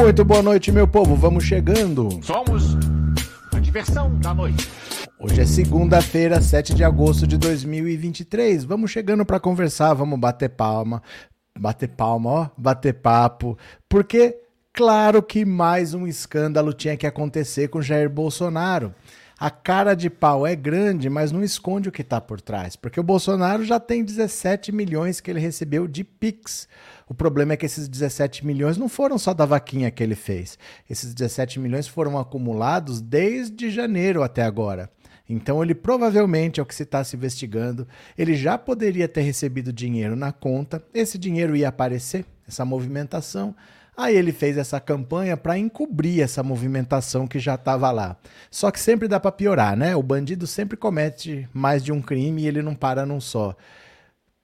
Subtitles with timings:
[0.00, 1.14] Muito boa noite, meu povo.
[1.14, 2.08] Vamos chegando.
[2.22, 2.74] Somos
[3.54, 4.66] a diversão da noite.
[5.18, 8.64] Hoje é segunda-feira, 7 de agosto de 2023.
[8.64, 11.02] Vamos chegando para conversar, vamos bater palma.
[11.56, 13.58] Bater palma, ó, bater papo.
[13.90, 14.38] Porque,
[14.72, 18.94] claro que mais um escândalo tinha que acontecer com Jair Bolsonaro.
[19.40, 23.00] A cara de pau é grande, mas não esconde o que está por trás, porque
[23.00, 26.68] o Bolsonaro já tem 17 milhões que ele recebeu de Pix.
[27.08, 30.58] O problema é que esses 17 milhões não foram só da vaquinha que ele fez.
[30.90, 34.90] Esses 17 milhões foram acumulados desde janeiro até agora.
[35.26, 37.88] Então ele provavelmente, é o que se está se investigando,
[38.18, 43.54] ele já poderia ter recebido dinheiro na conta, esse dinheiro ia aparecer, essa movimentação,
[44.00, 48.16] Aí ele fez essa campanha para encobrir essa movimentação que já estava lá.
[48.50, 49.94] Só que sempre dá para piorar, né?
[49.94, 53.54] O bandido sempre comete mais de um crime e ele não para num só.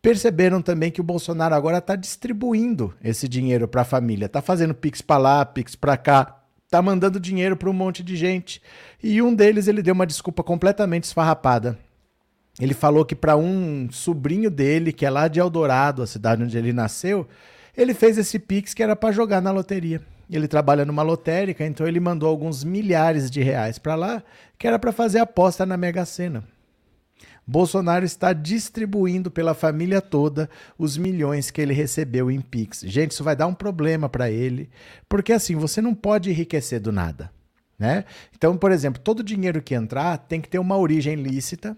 [0.02, 4.74] Perceberam também que o Bolsonaro agora está distribuindo esse dinheiro para a família, está fazendo
[4.74, 8.60] pix para lá, pix para cá, está mandando dinheiro para um monte de gente.
[9.02, 11.78] E um deles ele deu uma desculpa completamente esfarrapada.
[12.60, 16.58] Ele falou que para um sobrinho dele, que é lá de Eldorado, a cidade onde
[16.58, 17.26] ele nasceu,
[17.76, 20.00] ele fez esse Pix que era para jogar na loteria.
[20.30, 24.22] Ele trabalha numa lotérica, então ele mandou alguns milhares de reais para lá,
[24.58, 26.42] que era para fazer aposta na Mega Sena.
[27.46, 32.80] Bolsonaro está distribuindo pela família toda os milhões que ele recebeu em Pix.
[32.80, 34.68] Gente, isso vai dar um problema para ele,
[35.08, 37.30] porque assim, você não pode enriquecer do nada,
[37.78, 38.04] né?
[38.34, 41.76] Então, por exemplo, todo dinheiro que entrar tem que ter uma origem lícita.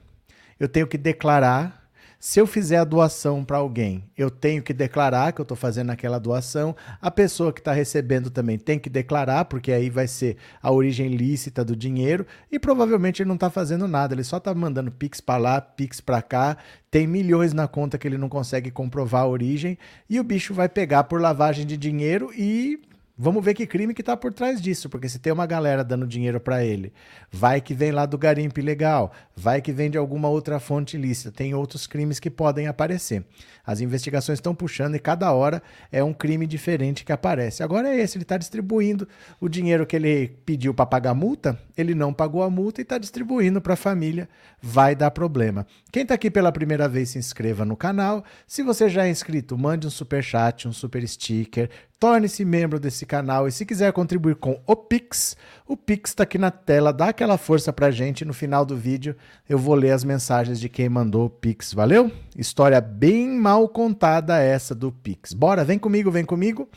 [0.58, 1.78] Eu tenho que declarar
[2.21, 5.91] se eu fizer a doação para alguém, eu tenho que declarar que eu estou fazendo
[5.91, 6.75] aquela doação.
[7.01, 11.11] A pessoa que está recebendo também tem que declarar, porque aí vai ser a origem
[11.11, 12.27] lícita do dinheiro.
[12.51, 16.01] E provavelmente ele não está fazendo nada, ele só está mandando Pix para lá, Pix
[16.01, 16.56] para cá.
[16.91, 19.79] Tem milhões na conta que ele não consegue comprovar a origem.
[20.11, 22.81] E o bicho vai pegar por lavagem de dinheiro e
[23.21, 26.06] Vamos ver que crime que está por trás disso, porque se tem uma galera dando
[26.06, 26.93] dinheiro para ele,
[27.33, 31.33] vai que vem lá do garimpo ilegal, vai que vem de alguma outra fonte ilícita,
[31.33, 33.25] tem outros crimes que podem aparecer.
[33.67, 37.61] As investigações estão puxando e cada hora é um crime diferente que aparece.
[37.61, 39.09] Agora é esse, ele está distribuindo
[39.41, 42.99] o dinheiro que ele pediu para pagar multa, ele não pagou a multa e está
[42.99, 44.29] distribuindo para a família,
[44.62, 45.67] vai dar problema.
[45.91, 48.25] Quem está aqui pela primeira vez, se inscreva no canal.
[48.47, 53.04] Se você já é inscrito, mande um super chat, um super sticker, torne-se membro desse
[53.04, 55.36] canal e se quiser contribuir com o Pix,
[55.66, 58.25] o Pix está aqui na tela, dá aquela força pra gente.
[58.25, 59.16] No final do vídeo
[59.48, 62.10] eu vou ler as mensagens de quem mandou o Pix, valeu?
[62.37, 65.32] História bem mal contada essa do Pix.
[65.32, 66.69] Bora, vem comigo, vem comigo.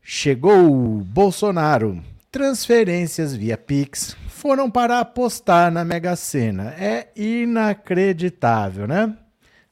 [0.00, 2.02] Chegou Bolsonaro.
[2.30, 6.74] Transferências via Pix foram para apostar na Mega Sena.
[6.78, 9.16] É inacreditável, né?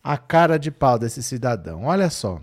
[0.03, 1.85] A cara de pau desse cidadão.
[1.85, 2.41] Olha só.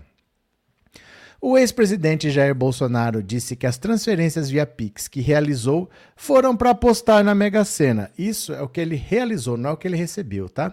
[1.44, 7.24] O ex-presidente Jair Bolsonaro disse que as transferências via Pix que realizou foram para apostar
[7.24, 8.12] na Mega Sena.
[8.16, 10.72] Isso é o que ele realizou, não é o que ele recebeu, tá?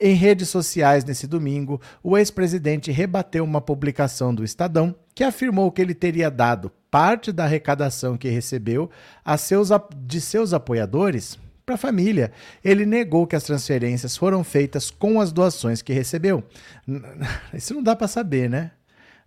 [0.00, 5.82] Em redes sociais nesse domingo, o ex-presidente rebateu uma publicação do Estadão que afirmou que
[5.82, 8.88] ele teria dado parte da arrecadação que recebeu
[9.36, 12.32] seus, de seus apoiadores para a família.
[12.64, 16.42] Ele negou que as transferências foram feitas com as doações que recebeu.
[17.52, 18.70] Isso não dá para saber, né?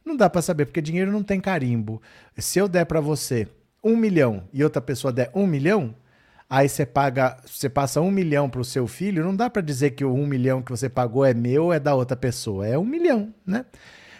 [0.09, 2.01] Não dá para saber, porque dinheiro não tem carimbo.
[2.35, 3.47] Se eu der para você
[3.83, 5.93] um milhão e outra pessoa der um milhão,
[6.49, 9.91] aí você paga, você passa um milhão para o seu filho, não dá para dizer
[9.91, 12.65] que o um milhão que você pagou é meu ou é da outra pessoa.
[12.65, 13.65] É um milhão, né?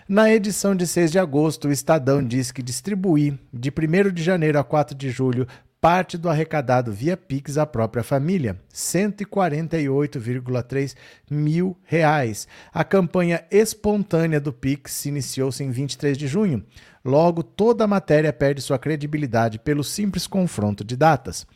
[0.08, 4.60] Na edição de 6 de agosto, o Estadão diz que distribuir de 1 de janeiro
[4.60, 5.48] a 4 de julho
[5.82, 10.94] parte do arrecadado via Pix à própria família, 148,3
[11.30, 12.50] mil reais.
[12.74, 16.66] A campanha espontânea do Pix iniciou-se em 23 de junho.
[17.04, 21.48] Logo, toda a matéria perde sua credibilidade pelo simples confronto de datas.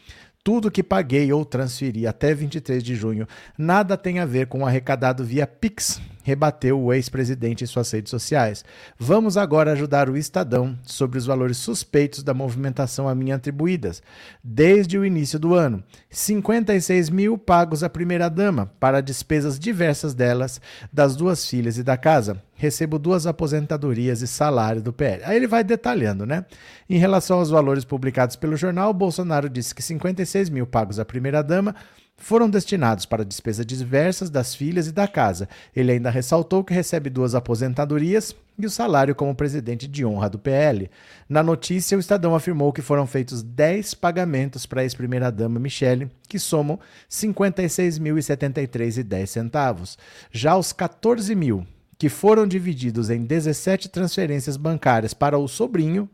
[0.44, 3.26] Tudo que paguei ou transferi até 23 de junho
[3.58, 8.10] nada tem a ver com o arrecadado via Pix, rebateu o ex-presidente em suas redes
[8.10, 8.66] sociais.
[8.98, 14.02] Vamos agora ajudar o Estadão sobre os valores suspeitos da movimentação a mim atribuídas.
[14.44, 20.60] Desde o início do ano, 56 mil pagos à primeira-dama para despesas diversas delas,
[20.92, 25.22] das duas filhas e da casa recebo duas aposentadorias e salário do PL.
[25.26, 26.46] Aí ele vai detalhando, né?
[26.90, 31.76] Em relação aos valores publicados pelo jornal, Bolsonaro disse que 56 mil pagos à primeira-dama
[32.18, 35.48] foram destinados para despesas diversas das filhas e da casa.
[35.76, 40.40] Ele ainda ressaltou que recebe duas aposentadorias e o salário como presidente de honra do
[40.40, 40.90] PL.
[41.28, 46.40] Na notícia, o Estadão afirmou que foram feitos 10 pagamentos para a ex-primeira-dama Michele, que
[46.40, 49.98] somam R$ 56.073,10.
[50.32, 51.68] Já os 14 mil
[51.98, 56.10] que foram divididos em 17 transferências bancárias para o sobrinho,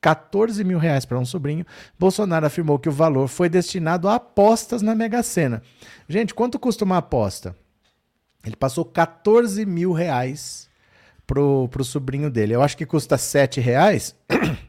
[0.00, 1.66] 14 mil reais para um sobrinho.
[1.98, 5.62] Bolsonaro afirmou que o valor foi destinado a apostas na Mega Sena.
[6.08, 7.56] Gente, quanto custa uma aposta?
[8.44, 10.68] Ele passou 14 mil reais
[11.26, 12.54] pro, pro sobrinho dele.
[12.54, 14.14] Eu acho que custa 7 reais.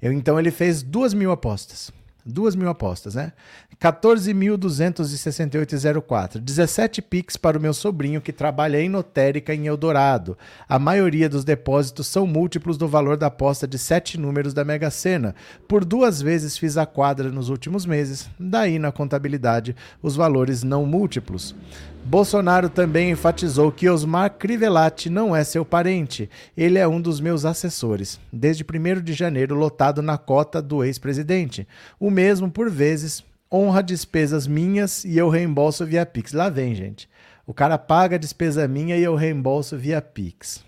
[0.00, 1.92] Eu, então ele fez duas mil apostas.
[2.24, 3.32] Duas mil apostas, né?
[3.80, 6.38] 14.268,04.
[6.38, 10.38] 17 Pix para o meu sobrinho que trabalha em lotérica em Eldorado.
[10.68, 14.88] A maioria dos depósitos são múltiplos do valor da aposta de sete números da Mega
[14.88, 15.34] Sena.
[15.66, 18.30] Por duas vezes fiz a quadra nos últimos meses.
[18.38, 21.56] Daí, na contabilidade, os valores não múltiplos.
[22.04, 26.28] Bolsonaro também enfatizou que Osmar Crivellati não é seu parente.
[26.56, 31.66] Ele é um dos meus assessores, desde 1 de janeiro lotado na cota do ex-presidente.
[32.00, 36.32] O mesmo, por vezes, honra despesas minhas e eu reembolso via Pix.
[36.32, 37.08] Lá vem, gente.
[37.46, 40.64] O cara paga a despesa minha e eu reembolso via Pix.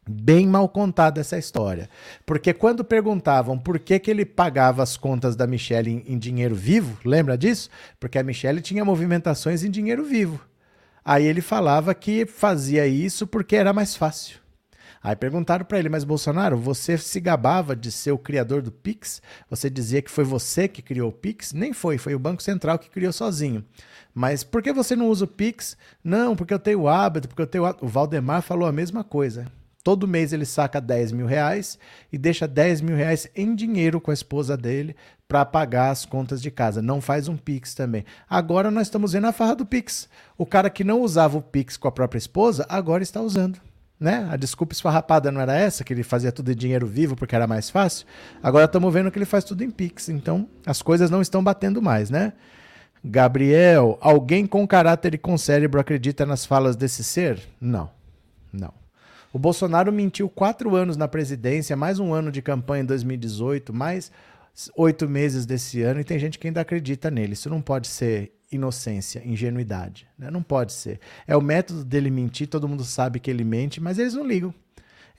[0.10, 1.88] bem mal contada essa história.
[2.26, 6.56] Porque quando perguntavam por que, que ele pagava as contas da Michelle em, em dinheiro
[6.56, 7.70] vivo, lembra disso?
[8.00, 10.42] Porque a Michelle tinha movimentações em dinheiro vivo.
[11.06, 14.40] Aí ele falava que fazia isso porque era mais fácil.
[15.02, 19.22] Aí perguntaram para ele, mas Bolsonaro, você se gabava de ser o criador do Pix?
[19.50, 21.54] Você dizia que foi você que criou o Pix?
[21.54, 23.64] Nem foi, foi o Banco Central que criou sozinho.
[24.14, 25.78] Mas por que você não usa o Pix?
[26.04, 27.86] Não, porque eu tenho hábito, porque eu tenho hábito.
[27.86, 29.46] O Valdemar falou a mesma coisa.
[29.82, 31.80] Todo mês ele saca 10 mil reais
[32.12, 34.94] e deixa 10 mil reais em dinheiro com a esposa dele
[35.26, 36.82] para pagar as contas de casa.
[36.82, 38.04] Não faz um Pix também.
[38.30, 40.10] Agora nós estamos vendo a farra do Pix.
[40.38, 43.62] O cara que não usava o Pix com a própria esposa, agora está usando
[44.00, 44.28] né?
[44.32, 47.46] A desculpa esfarrapada não era essa, que ele fazia tudo em dinheiro vivo porque era
[47.46, 48.08] mais fácil.
[48.42, 50.10] Agora estamos vendo que ele faz tudo em Pix.
[50.10, 52.34] Então as coisas não estão batendo mais, né?
[53.04, 57.40] Gabriel, alguém com caráter e com cérebro acredita nas falas desse ser?
[57.60, 57.90] Não,
[58.52, 58.74] não.
[59.32, 64.12] O Bolsonaro mentiu quatro anos na presidência, mais um ano de campanha em 2018, mais
[64.76, 67.34] oito meses desse ano, e tem gente que ainda acredita nele.
[67.34, 70.08] Isso não pode ser inocência, ingenuidade.
[70.18, 70.30] Né?
[70.32, 71.00] Não pode ser.
[71.28, 74.54] É o método dele mentir, todo mundo sabe que ele mente, mas eles não ligam.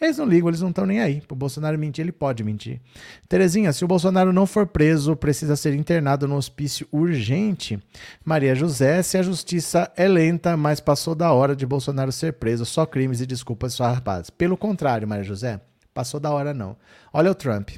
[0.01, 1.23] Eles não ligam, eles não estão nem aí.
[1.29, 2.81] O Bolsonaro mentir, ele pode mentir.
[3.29, 7.79] Terezinha, se o Bolsonaro não for preso, precisa ser internado no hospício urgente.
[8.25, 12.65] Maria José, se a justiça é lenta, mas passou da hora de Bolsonaro ser preso,
[12.65, 14.31] só crimes e desculpas só rapazes.
[14.31, 15.61] Pelo contrário, Maria José,
[15.93, 16.77] passou da hora não.
[17.13, 17.73] Olha o Trump.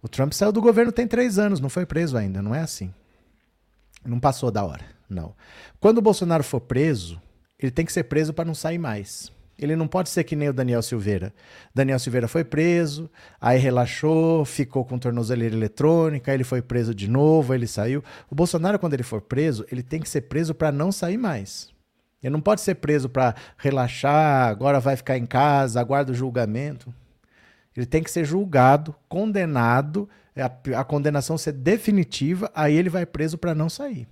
[0.00, 2.94] O Trump saiu do governo tem três anos, não foi preso ainda, não é assim.
[4.06, 5.34] Não passou da hora, não.
[5.80, 7.20] Quando o Bolsonaro for preso,
[7.58, 9.32] ele tem que ser preso para não sair mais.
[9.58, 11.32] Ele não pode ser que nem o Daniel Silveira.
[11.74, 13.10] Daniel Silveira foi preso,
[13.40, 18.04] aí relaxou, ficou com tornozeleira eletrônica, ele foi preso de novo, ele saiu.
[18.30, 21.74] O Bolsonaro, quando ele for preso, ele tem que ser preso para não sair mais.
[22.22, 26.92] Ele não pode ser preso para relaxar, agora vai ficar em casa, aguarda o julgamento.
[27.74, 30.08] Ele tem que ser julgado, condenado
[30.42, 34.06] a, a condenação ser definitiva, aí ele vai preso para não sair.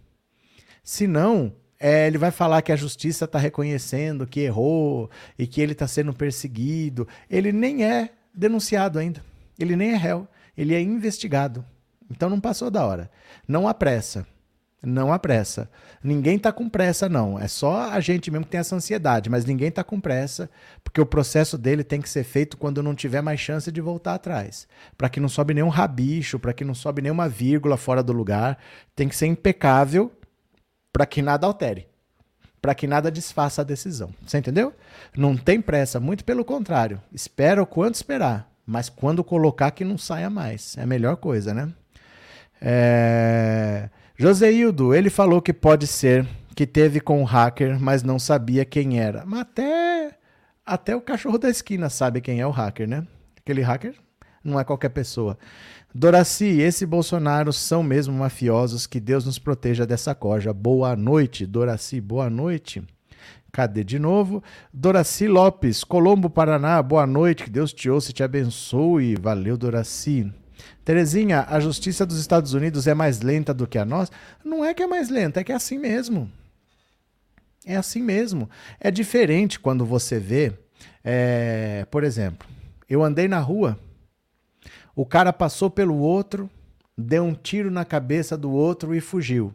[0.83, 5.61] Se não, é, ele vai falar que a justiça está reconhecendo que errou e que
[5.61, 7.07] ele está sendo perseguido.
[7.29, 9.23] Ele nem é denunciado ainda.
[9.59, 10.27] Ele nem é réu.
[10.57, 11.65] Ele é investigado.
[12.11, 13.11] Então não passou da hora.
[13.47, 14.27] Não há pressa.
[14.85, 15.71] Não há pressa.
[16.03, 17.39] Ninguém está com pressa, não.
[17.39, 20.51] É só a gente mesmo que tem essa ansiedade, mas ninguém está com pressa,
[20.83, 24.15] porque o processo dele tem que ser feito quando não tiver mais chance de voltar
[24.15, 24.69] atrás.
[24.97, 28.59] Para que não sobe nenhum rabicho, para que não sobe nenhuma vírgula fora do lugar.
[28.95, 30.13] Tem que ser impecável
[30.93, 31.89] para que nada altere.
[32.61, 34.15] Para que nada desfaça a decisão.
[34.27, 34.73] Você entendeu?
[35.17, 37.01] Não tem pressa, muito pelo contrário.
[37.13, 38.51] Espera o quanto esperar.
[38.67, 40.77] Mas quando colocar que não saia mais.
[40.79, 41.71] É a melhor coisa, né?
[42.61, 43.91] É.
[44.17, 49.01] Joseildo, ele falou que pode ser que teve com o hacker, mas não sabia quem
[49.01, 49.25] era.
[49.27, 50.17] Mas até,
[50.65, 53.05] até o cachorro da esquina sabe quem é o hacker, né?
[53.37, 53.95] Aquele hacker
[54.43, 55.37] não é qualquer pessoa.
[55.93, 60.53] Doraci, esse Bolsonaro são mesmo mafiosos, que Deus nos proteja dessa coja.
[60.53, 62.85] Boa noite, Doraci, boa noite.
[63.51, 64.45] Cadê de novo?
[64.73, 66.81] Doraci Lopes, Colombo, Paraná.
[66.83, 69.17] Boa noite, que Deus te ouça e te abençoe.
[69.17, 70.33] Valeu, Doraci.
[70.85, 74.13] Terezinha, a justiça dos Estados Unidos é mais lenta do que a nossa?
[74.45, 76.31] Não é que é mais lenta, é que é assim mesmo.
[77.65, 78.51] É assim mesmo.
[78.79, 80.53] É diferente quando você vê,
[81.03, 82.47] é, por exemplo,
[82.89, 83.79] eu andei na rua,
[84.95, 86.51] o cara passou pelo outro,
[86.97, 89.55] deu um tiro na cabeça do outro e fugiu.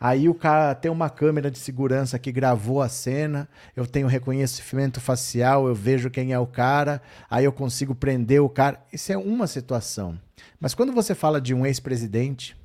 [0.00, 5.00] Aí o cara tem uma câmera de segurança que gravou a cena, eu tenho reconhecimento
[5.00, 8.80] facial, eu vejo quem é o cara, aí eu consigo prender o cara.
[8.92, 10.16] Isso é uma situação.
[10.60, 12.56] Mas quando você fala de um ex-presidente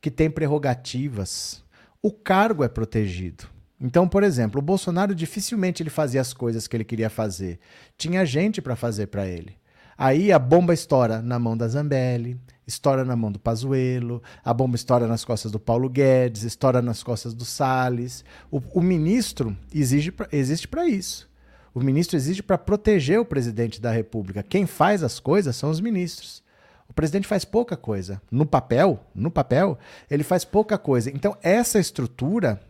[0.00, 1.64] que tem prerrogativas,
[2.00, 3.48] o cargo é protegido.
[3.80, 7.58] Então, por exemplo, o Bolsonaro dificilmente ele fazia as coisas que ele queria fazer.
[7.98, 9.56] Tinha gente para fazer para ele.
[9.96, 14.76] Aí a bomba estoura na mão da Zambelli, estoura na mão do Pazuello, a bomba
[14.76, 18.24] estoura nas costas do Paulo Guedes, estoura nas costas do Salles.
[18.50, 21.28] O, o ministro exige pra, existe para isso.
[21.72, 24.42] O ministro exige para proteger o presidente da República.
[24.42, 26.42] Quem faz as coisas são os ministros.
[26.88, 28.20] O presidente faz pouca coisa.
[28.30, 29.78] No papel, no papel,
[30.10, 31.10] ele faz pouca coisa.
[31.10, 32.60] Então, essa estrutura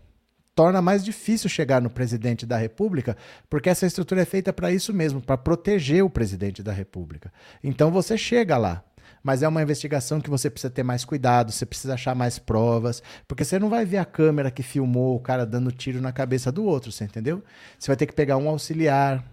[0.57, 3.15] torna mais difícil chegar no presidente da República,
[3.49, 7.31] porque essa estrutura é feita para isso mesmo, para proteger o presidente da República.
[7.63, 8.83] Então você chega lá
[9.23, 13.03] mas é uma investigação que você precisa ter mais cuidado, você precisa achar mais provas,
[13.27, 16.53] porque você não vai ver a câmera que filmou o cara dando tiro na cabeça
[16.53, 17.43] do outro, você entendeu?
[17.77, 19.25] Você vai ter que pegar um auxiliar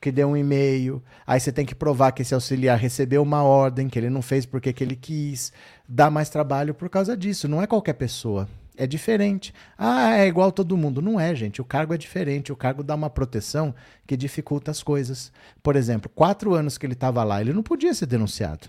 [0.00, 3.88] que deu um e-mail, aí você tem que provar que esse auxiliar recebeu uma ordem,
[3.88, 5.52] que ele não fez porque que ele quis,
[5.88, 8.48] dá mais trabalho por causa disso, não é qualquer pessoa.
[8.80, 9.52] É diferente.
[9.76, 11.02] Ah, é igual todo mundo.
[11.02, 11.60] Não é, gente.
[11.60, 12.50] O cargo é diferente.
[12.50, 13.74] O cargo dá uma proteção
[14.06, 15.30] que dificulta as coisas.
[15.62, 18.68] Por exemplo, quatro anos que ele estava lá, ele não podia ser denunciado.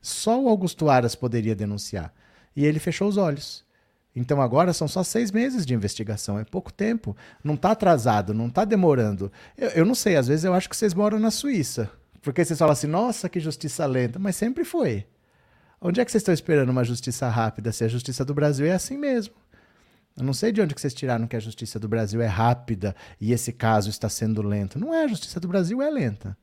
[0.00, 2.14] Só o Augusto Aras poderia denunciar.
[2.56, 3.62] E ele fechou os olhos.
[4.16, 7.14] Então agora são só seis meses de investigação, é pouco tempo.
[7.44, 9.30] Não está atrasado, não está demorando.
[9.54, 11.90] Eu, eu, não sei, às vezes eu acho que vocês moram na Suíça.
[12.22, 15.04] Porque vocês falam assim, nossa, que justiça lenta, mas sempre foi.
[15.78, 17.70] Onde é que vocês estão esperando uma justiça rápida?
[17.70, 19.41] Se a justiça do Brasil é assim mesmo.
[20.16, 22.94] Eu não sei de onde que vocês tiraram que a justiça do Brasil é rápida
[23.20, 24.78] e esse caso está sendo lento.
[24.78, 26.36] Não é, a justiça do Brasil é lenta.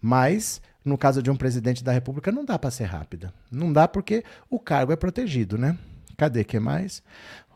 [0.00, 3.32] Mas no caso de um presidente da República, não dá para ser rápida.
[3.50, 5.76] Não dá porque o cargo é protegido, né?
[6.16, 7.02] Cadê que mais?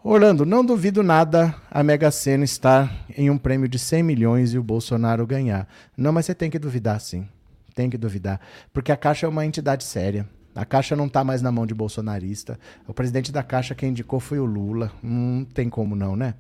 [0.05, 4.59] Orlando, não duvido nada a Mega Sena estar em um prêmio de 100 milhões e
[4.59, 5.69] o Bolsonaro ganhar.
[5.97, 7.29] Não, mas você tem que duvidar sim.
[7.75, 8.41] Tem que duvidar.
[8.73, 10.29] Porque a Caixa é uma entidade séria.
[10.55, 12.59] A Caixa não está mais na mão de bolsonarista.
[12.87, 14.93] O presidente da Caixa quem indicou foi o Lula.
[15.03, 16.35] Não tem como não, né?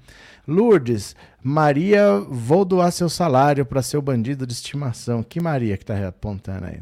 [0.47, 5.23] Lourdes, Maria, vou doar seu salário para seu bandido de estimação.
[5.23, 6.81] Que Maria que está apontando aí?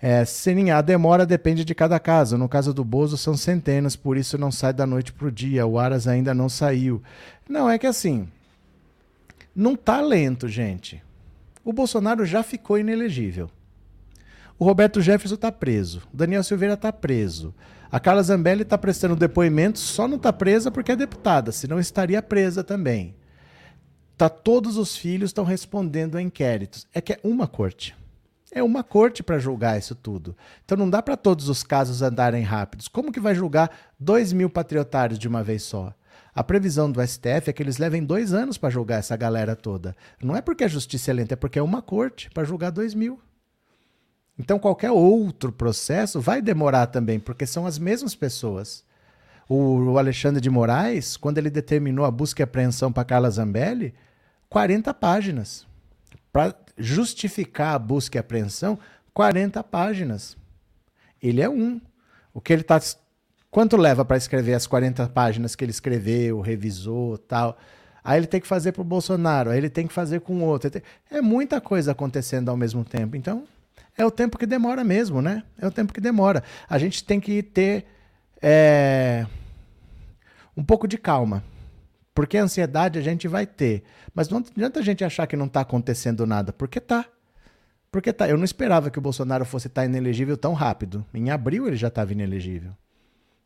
[0.00, 2.36] É, Seninha, a demora depende de cada caso.
[2.36, 5.66] No caso do Bozo são centenas, por isso não sai da noite para o dia.
[5.66, 7.02] O Aras ainda não saiu.
[7.48, 8.28] Não, é que assim,
[9.54, 11.02] não tá lento, gente.
[11.64, 13.50] O Bolsonaro já ficou inelegível.
[14.58, 16.02] O Roberto Jefferson está preso.
[16.12, 17.54] O Daniel Silveira está preso.
[17.90, 22.22] A Carla Zambelli está prestando depoimento, só não está presa porque é deputada, senão estaria
[22.22, 23.14] presa também.
[24.16, 26.86] Tá, todos os filhos estão respondendo a inquéritos.
[26.94, 27.94] É que é uma corte.
[28.50, 30.34] É uma corte para julgar isso tudo.
[30.64, 32.88] Então não dá para todos os casos andarem rápidos.
[32.88, 33.70] Como que vai julgar
[34.00, 35.92] dois mil patriotários de uma vez só?
[36.34, 39.94] A previsão do STF é que eles levem dois anos para julgar essa galera toda.
[40.22, 42.94] Não é porque a justiça é lenta, é porque é uma corte para julgar dois
[42.94, 43.20] mil.
[44.38, 48.84] Então, qualquer outro processo vai demorar também, porque são as mesmas pessoas.
[49.48, 53.94] O Alexandre de Moraes, quando ele determinou a busca e apreensão para Carla Zambelli,
[54.48, 55.66] 40 páginas.
[56.32, 58.78] Para justificar a busca e apreensão,
[59.14, 60.36] 40 páginas.
[61.22, 61.80] Ele é um.
[62.34, 62.78] O que ele está.
[63.50, 67.56] Quanto leva para escrever as 40 páginas que ele escreveu, revisou tal?
[68.04, 70.70] Aí ele tem que fazer para o Bolsonaro, aí ele tem que fazer com outro.
[71.10, 73.16] É muita coisa acontecendo ao mesmo tempo.
[73.16, 73.44] Então,
[73.96, 75.42] é o tempo que demora mesmo, né?
[75.58, 76.42] É o tempo que demora.
[76.68, 77.86] A gente tem que ter
[78.42, 79.26] é,
[80.56, 81.42] um pouco de calma.
[82.14, 83.84] Porque a ansiedade a gente vai ter.
[84.14, 87.04] Mas não adianta a gente achar que não está acontecendo nada, porque tá.
[87.90, 88.28] Porque tá.
[88.28, 91.04] Eu não esperava que o Bolsonaro fosse estar tá inelegível tão rápido.
[91.12, 92.72] Em abril ele já estava inelegível.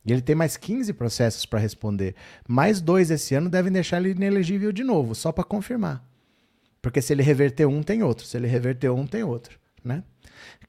[0.05, 2.15] E ele tem mais 15 processos para responder.
[2.49, 6.05] Mais dois esse ano devem deixar ele inelegível de novo, só para confirmar.
[6.81, 8.25] Porque se ele reverter um, tem outro.
[8.25, 9.59] Se ele reverter um, tem outro.
[9.85, 10.03] Né?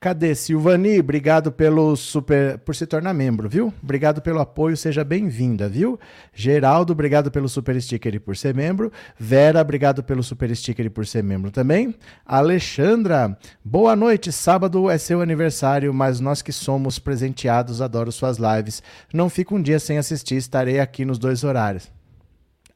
[0.03, 0.33] Cadê?
[0.33, 3.71] Silvani, obrigado pelo super, por se tornar membro, viu?
[3.83, 5.99] Obrigado pelo apoio, seja bem-vinda, viu?
[6.33, 8.91] Geraldo, obrigado pelo super sticker e por ser membro.
[9.15, 11.93] Vera, obrigado pelo super sticker e por ser membro também.
[12.25, 14.31] Alexandra, boa noite.
[14.31, 18.81] Sábado é seu aniversário, mas nós que somos presenteados adoro suas lives.
[19.13, 21.91] Não fico um dia sem assistir, estarei aqui nos dois horários.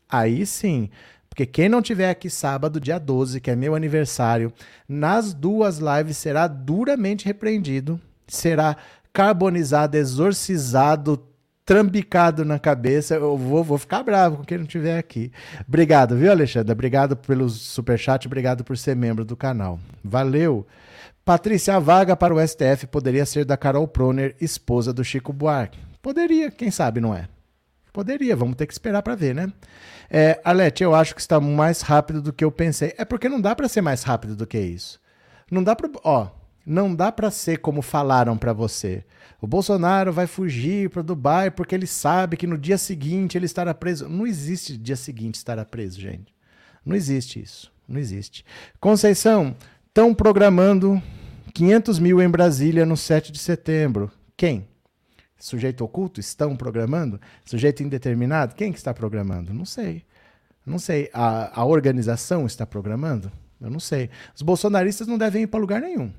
[0.07, 0.91] Aí sim.
[1.35, 4.53] Porque quem não tiver aqui sábado, dia 12, que é meu aniversário,
[4.87, 8.77] nas duas lives será duramente repreendido, será
[9.11, 11.21] carbonizado, exorcizado,
[11.65, 13.15] trambicado na cabeça.
[13.15, 15.29] Eu vou, vou ficar bravo com quem não estiver aqui.
[15.67, 16.71] Obrigado, viu, Alexandre?
[16.71, 19.77] Obrigado pelo superchat, obrigado por ser membro do canal.
[20.01, 20.65] Valeu.
[21.25, 25.79] Patrícia, a vaga para o STF poderia ser da Carol Proner, esposa do Chico Buarque.
[26.01, 27.27] Poderia, quem sabe não é?
[27.95, 29.53] Poderia, vamos ter que esperar para ver, né?
[30.09, 30.37] É,
[30.81, 32.93] eu acho que está mais rápido do que eu pensei.
[32.97, 34.99] É porque não dá para ser mais rápido do que isso.
[35.49, 36.27] Não dá para, ó,
[36.65, 39.05] não dá para ser como falaram para você.
[39.39, 43.73] O Bolsonaro vai fugir para Dubai porque ele sabe que no dia seguinte ele estará
[43.73, 44.09] preso.
[44.09, 46.35] Não existe dia seguinte estará preso, gente.
[46.85, 47.71] Não existe isso.
[47.87, 48.43] Não existe.
[48.77, 49.55] Conceição,
[49.87, 51.01] estão programando
[51.53, 54.11] 500 mil em Brasília no 7 de setembro.
[54.35, 54.67] Quem?
[55.37, 56.19] Sujeito oculto?
[56.19, 57.19] Estão programando?
[57.43, 58.55] Sujeito indeterminado?
[58.55, 59.53] Quem que está programando?
[59.53, 60.03] Não sei.
[60.65, 61.09] Não sei.
[61.13, 63.31] A, a organização está programando?
[63.59, 64.09] Eu não sei.
[64.35, 66.11] Os bolsonaristas não devem ir para lugar nenhum.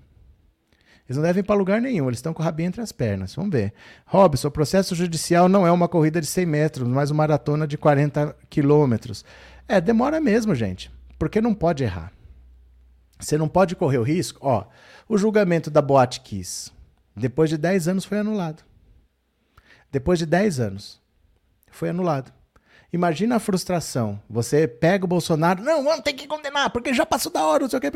[1.08, 3.34] Eles não devem ir para lugar nenhum, eles estão com o rabinho entre as pernas.
[3.34, 3.72] Vamos ver.
[4.06, 7.78] Robson, o processo judicial não é uma corrida de 100 metros, mas uma maratona de
[7.78, 9.24] 40 quilômetros.
[9.68, 12.12] É, demora mesmo, gente, porque não pode errar.
[13.20, 14.40] Você não pode correr o risco.
[14.42, 14.64] Ó,
[15.08, 16.72] o julgamento da Boate Kiss,
[17.16, 18.64] depois de 10 anos, foi anulado.
[19.96, 21.00] Depois de 10 anos,
[21.70, 22.30] foi anulado.
[22.92, 24.20] Imagina a frustração.
[24.28, 27.70] Você pega o Bolsonaro, não, vamos ter que condenar, porque já passou da hora, não
[27.70, 27.90] sei o que.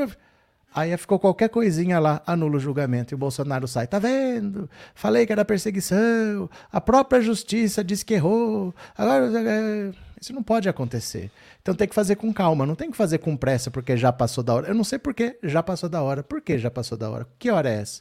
[0.75, 3.87] Aí ficou qualquer coisinha lá, anula o julgamento e o Bolsonaro sai.
[3.87, 4.67] Tá vendo?
[4.95, 6.49] Falei que era perseguição.
[6.73, 8.75] A própria justiça disse que errou.
[8.97, 9.27] Agora.
[9.39, 11.31] É, isso não pode acontecer.
[11.61, 14.43] Então tem que fazer com calma, não tem que fazer com pressa porque já passou
[14.43, 14.69] da hora.
[14.69, 16.23] Eu não sei por que já passou da hora.
[16.23, 17.29] Por que já passou da hora?
[17.39, 18.01] Que hora é essa?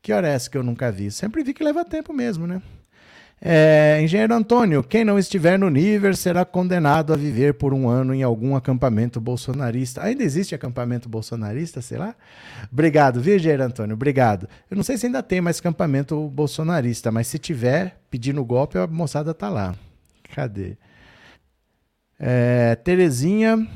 [0.00, 1.10] Que hora é essa que eu nunca vi?
[1.10, 2.62] Sempre vi que leva tempo mesmo, né?
[3.40, 8.14] É, Engenheiro Antônio, quem não estiver no nível será condenado a viver por um ano
[8.14, 10.02] em algum acampamento bolsonarista.
[10.02, 12.14] Ainda existe acampamento bolsonarista, sei lá?
[12.72, 13.94] Obrigado, viu, Engenheiro Antônio?
[13.94, 14.48] Obrigado.
[14.70, 18.86] Eu não sei se ainda tem mais acampamento bolsonarista, mas se tiver, pedindo golpe, a
[18.86, 19.74] moçada tá lá.
[20.34, 20.76] Cadê?
[22.18, 23.68] É, Terezinha,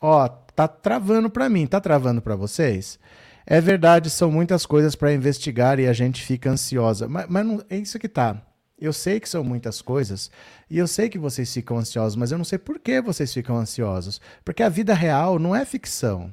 [0.00, 2.98] ó, tá travando para mim, tá travando para vocês?
[3.46, 7.06] É verdade, são muitas coisas para investigar e a gente fica ansiosa.
[7.06, 8.42] Mas, mas não, é isso que tá.
[8.78, 10.30] Eu sei que são muitas coisas
[10.68, 13.56] e eu sei que vocês ficam ansiosos, mas eu não sei por que vocês ficam
[13.56, 14.20] ansiosos.
[14.44, 16.32] Porque a vida real não é ficção.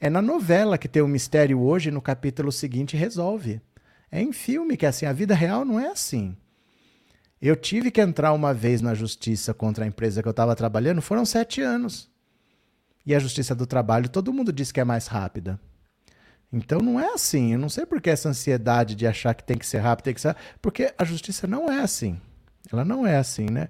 [0.00, 3.60] É na novela que tem o um mistério hoje, no capítulo seguinte resolve.
[4.10, 5.06] É em filme que é assim.
[5.06, 6.36] A vida real não é assim.
[7.40, 11.00] Eu tive que entrar uma vez na justiça contra a empresa que eu estava trabalhando,
[11.00, 12.10] foram sete anos.
[13.06, 15.58] E a justiça do trabalho, todo mundo diz que é mais rápida.
[16.52, 17.52] Então não é assim.
[17.52, 20.14] Eu não sei por que essa ansiedade de achar que tem que ser rápido, tem
[20.14, 20.36] que ser.
[20.62, 22.20] Porque a justiça não é assim.
[22.72, 23.68] Ela não é assim, né?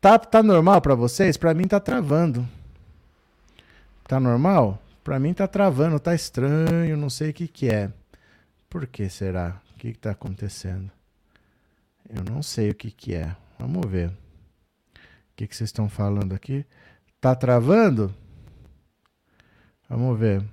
[0.00, 1.36] Tá, tá normal para vocês?
[1.36, 2.46] Para mim tá travando.
[4.06, 4.80] Tá normal?
[5.02, 7.90] Para mim tá travando, tá estranho, não sei o que que é.
[8.68, 9.60] Por que será?
[9.74, 10.90] O que que tá acontecendo?
[12.08, 13.34] Eu não sei o que que é.
[13.58, 14.08] Vamos ver.
[14.08, 14.12] O
[15.36, 16.64] que que vocês estão falando aqui?
[17.20, 18.14] Tá travando?
[19.88, 20.44] Vamos ver.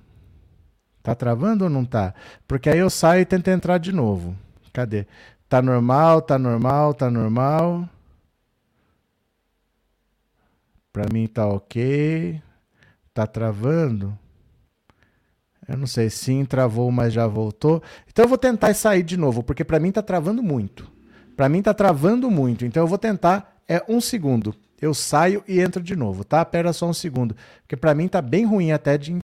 [1.06, 2.12] Tá travando ou não tá?
[2.48, 4.36] Porque aí eu saio e tento entrar de novo.
[4.72, 5.06] Cadê?
[5.48, 7.88] Tá normal, tá normal, tá normal.
[10.92, 12.42] Para mim tá ok.
[13.14, 14.18] Tá travando?
[15.68, 17.80] Eu não sei, sim, travou, mas já voltou.
[18.08, 20.90] Então eu vou tentar sair de novo, porque para mim tá travando muito.
[21.36, 22.64] Para mim tá travando muito.
[22.64, 24.52] Então eu vou tentar é um segundo.
[24.82, 26.44] Eu saio e entro de novo, tá?
[26.44, 29.16] Pera só um segundo, porque para mim tá bem ruim até de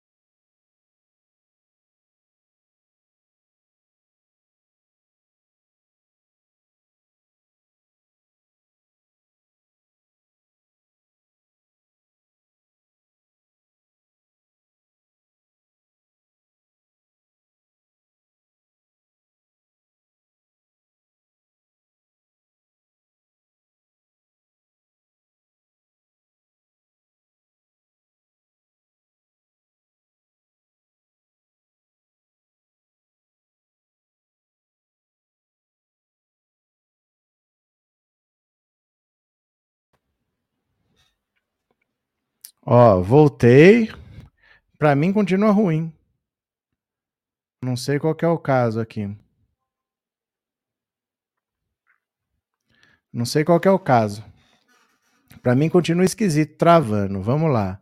[42.65, 43.89] Ó, voltei.
[44.77, 45.93] Para mim continua ruim.
[47.63, 49.15] Não sei qual é o caso aqui.
[53.13, 54.23] Não sei qual é o caso.
[55.41, 57.21] Para mim continua esquisito, travando.
[57.21, 57.81] Vamos lá.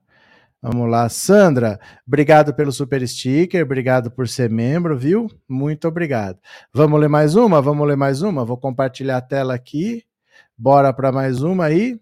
[0.61, 1.79] Vamos lá, Sandra.
[2.05, 5.27] Obrigado pelo super sticker, obrigado por ser membro, viu?
[5.47, 6.37] Muito obrigado.
[6.73, 7.61] Vamos ler mais uma?
[7.61, 8.43] Vamos ler mais uma?
[8.43, 10.03] Vou compartilhar a tela aqui.
[10.57, 11.99] Bora para mais uma aí.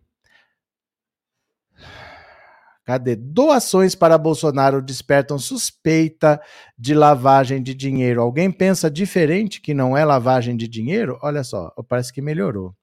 [2.88, 3.18] Cadê?
[3.18, 6.40] Doações para Bolsonaro despertam suspeita
[6.80, 8.22] de lavagem de dinheiro.
[8.22, 11.20] Alguém pensa diferente que não é lavagem de dinheiro?
[11.22, 12.74] Olha só, parece que melhorou.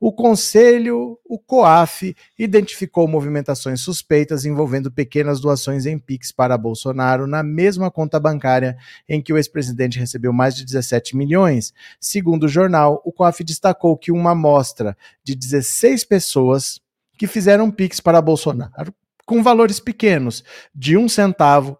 [0.00, 7.42] O Conselho, o COAF, identificou movimentações suspeitas envolvendo pequenas doações em Pix para Bolsonaro na
[7.42, 11.74] mesma conta bancária em que o ex-presidente recebeu mais de 17 milhões.
[12.00, 16.80] Segundo o jornal, o COAF destacou que uma amostra de 16 pessoas
[17.18, 18.94] que fizeram Pix para Bolsonaro
[19.32, 21.78] com valores pequenos, de um centavo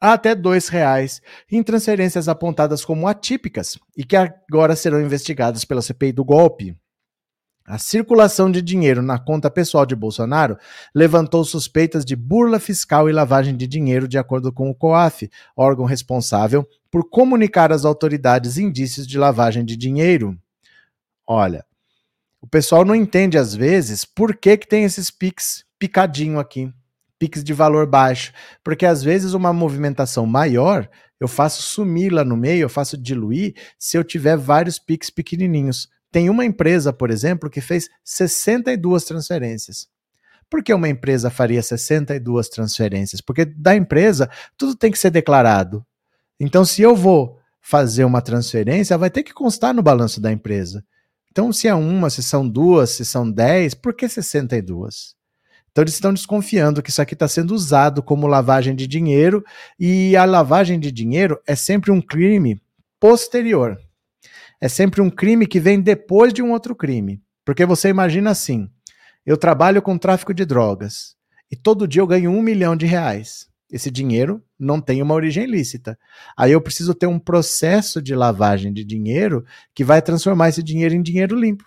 [0.00, 1.20] até dois reais,
[1.50, 6.76] em transferências apontadas como atípicas e que agora serão investigadas pela CPI do golpe.
[7.66, 10.56] A circulação de dinheiro na conta pessoal de Bolsonaro
[10.94, 15.86] levantou suspeitas de burla fiscal e lavagem de dinheiro, de acordo com o COAF, órgão
[15.86, 20.38] responsável por comunicar às autoridades indícios de lavagem de dinheiro.
[21.26, 21.66] Olha,
[22.40, 26.72] o pessoal não entende às vezes por que, que tem esses PIX picadinho aqui,
[27.18, 32.36] piques de valor baixo, porque às vezes uma movimentação maior eu faço sumir lá no
[32.36, 35.88] meio, eu faço diluir se eu tiver vários piques pequenininhos.
[36.12, 39.88] Tem uma empresa, por exemplo, que fez 62 transferências.
[40.48, 43.20] Por que uma empresa faria 62 transferências?
[43.20, 45.84] Porque da empresa tudo tem que ser declarado.
[46.38, 50.84] Então, se eu vou fazer uma transferência, vai ter que constar no balanço da empresa.
[51.32, 55.16] Então, se é uma, se são duas, se são 10, por que 62?
[55.76, 59.44] Então eles estão desconfiando que isso aqui está sendo usado como lavagem de dinheiro
[59.78, 62.58] e a lavagem de dinheiro é sempre um crime
[62.98, 63.78] posterior.
[64.58, 67.20] É sempre um crime que vem depois de um outro crime.
[67.44, 68.70] Porque você imagina assim:
[69.26, 71.14] eu trabalho com tráfico de drogas
[71.50, 73.46] e todo dia eu ganho um milhão de reais.
[73.70, 75.98] Esse dinheiro não tem uma origem lícita.
[76.38, 80.94] Aí eu preciso ter um processo de lavagem de dinheiro que vai transformar esse dinheiro
[80.94, 81.66] em dinheiro limpo.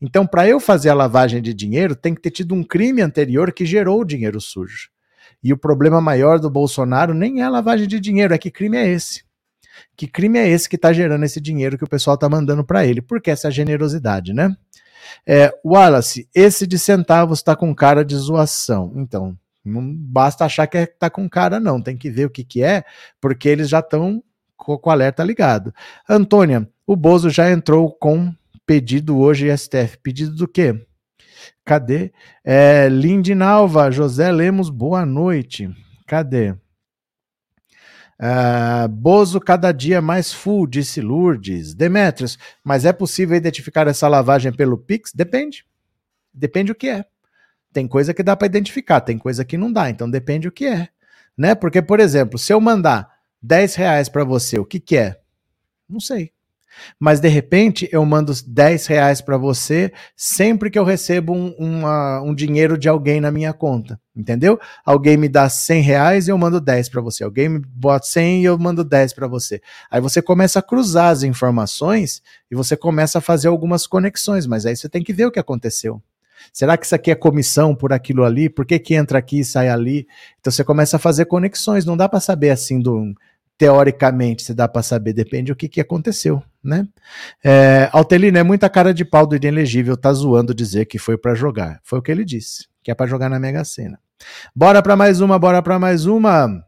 [0.00, 3.52] Então, para eu fazer a lavagem de dinheiro, tem que ter tido um crime anterior
[3.52, 4.90] que gerou o dinheiro sujo.
[5.42, 8.76] E o problema maior do Bolsonaro nem é a lavagem de dinheiro, é que crime
[8.76, 9.24] é esse.
[9.96, 12.86] Que crime é esse que está gerando esse dinheiro que o pessoal está mandando para
[12.86, 13.00] ele?
[13.00, 14.56] Porque essa generosidade, né?
[15.26, 18.92] É, Wallace, esse de centavos está com cara de zoação.
[18.96, 21.80] Então, não basta achar que está é, com cara, não.
[21.80, 22.84] Tem que ver o que, que é,
[23.20, 24.22] porque eles já estão
[24.56, 25.72] com o alerta ligado.
[26.08, 28.32] Antônia, o Bozo já entrou com
[28.68, 29.96] pedido hoje STF.
[30.02, 30.86] Pedido do quê?
[31.64, 32.12] Cadê?
[32.44, 35.74] É, Lindinalva, José Lemos, boa noite.
[36.06, 36.50] Cadê?
[38.20, 41.72] Uh, Bozo cada dia mais full, disse Lourdes.
[41.72, 45.14] Demetrios, mas é possível identificar essa lavagem pelo Pix?
[45.14, 45.64] Depende.
[46.34, 47.06] Depende o que é.
[47.72, 50.66] Tem coisa que dá para identificar, tem coisa que não dá, então depende o que
[50.66, 50.88] é.
[51.36, 51.54] Né?
[51.54, 53.08] Porque, por exemplo, se eu mandar
[53.40, 55.18] 10 reais para você, o que, que é?
[55.88, 56.32] Não sei.
[56.98, 62.20] Mas de repente eu mando 10 reais para você sempre que eu recebo um, uma,
[62.22, 64.58] um dinheiro de alguém na minha conta, entendeu?
[64.84, 67.24] Alguém me dá 100 reais e eu mando 10 para você.
[67.24, 69.60] Alguém me bota 100 e eu mando 10 para você.
[69.90, 74.66] Aí você começa a cruzar as informações e você começa a fazer algumas conexões, mas
[74.66, 76.02] aí você tem que ver o que aconteceu.
[76.52, 78.48] Será que isso aqui é comissão por aquilo ali?
[78.48, 80.06] Por que, que entra aqui e sai ali?
[80.40, 81.84] Então você começa a fazer conexões.
[81.84, 83.12] Não dá para saber assim do,
[83.58, 86.86] teoricamente, se dá para saber, depende do que, que aconteceu, né?
[87.42, 91.34] É, Altelino, é muita cara de pau do inelegível, tá zoando dizer que foi para
[91.34, 91.80] jogar.
[91.82, 93.98] Foi o que ele disse, que é para jogar na Mega Sena.
[94.54, 96.62] Bora para mais uma, bora para mais uma.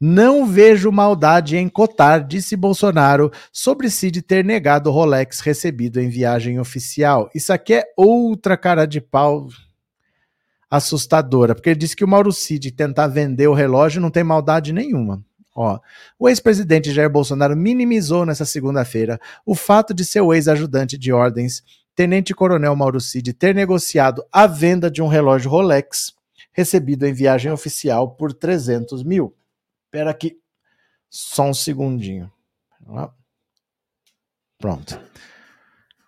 [0.00, 6.08] Não vejo maldade em cotar, disse Bolsonaro, sobre Cid ter negado o Rolex recebido em
[6.08, 7.28] viagem oficial.
[7.34, 9.48] Isso aqui é outra cara de pau
[10.70, 14.72] assustadora, porque ele disse que o Mauro Cid tentar vender o relógio não tem maldade
[14.72, 15.22] nenhuma.
[15.54, 15.78] Ó,
[16.18, 21.62] o ex-presidente Jair Bolsonaro minimizou nessa segunda-feira o fato de seu ex-ajudante de ordens,
[21.94, 26.14] tenente-coronel Mauro Cid, ter negociado a venda de um relógio Rolex
[26.52, 29.34] recebido em viagem oficial por 300 mil.
[29.86, 30.38] Espera aqui,
[31.08, 32.30] só um segundinho.
[34.58, 35.00] Pronto.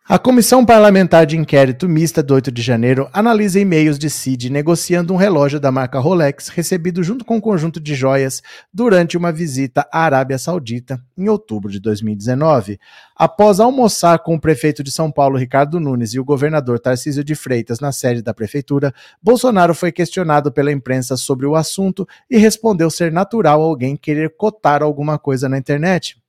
[0.09, 5.15] A Comissão Parlamentar de Inquérito Mista do 8 de janeiro analisa e-mails de Cid negociando
[5.15, 8.43] um relógio da marca Rolex recebido junto com um conjunto de joias
[8.75, 12.81] durante uma visita à Arábia Saudita em outubro de 2019.
[13.15, 17.37] Após almoçar com o prefeito de São Paulo, Ricardo Nunes, e o governador Tarcísio de
[17.37, 22.91] Freitas na sede da prefeitura, Bolsonaro foi questionado pela imprensa sobre o assunto e respondeu
[22.91, 26.22] ser natural alguém querer cotar alguma coisa na internet.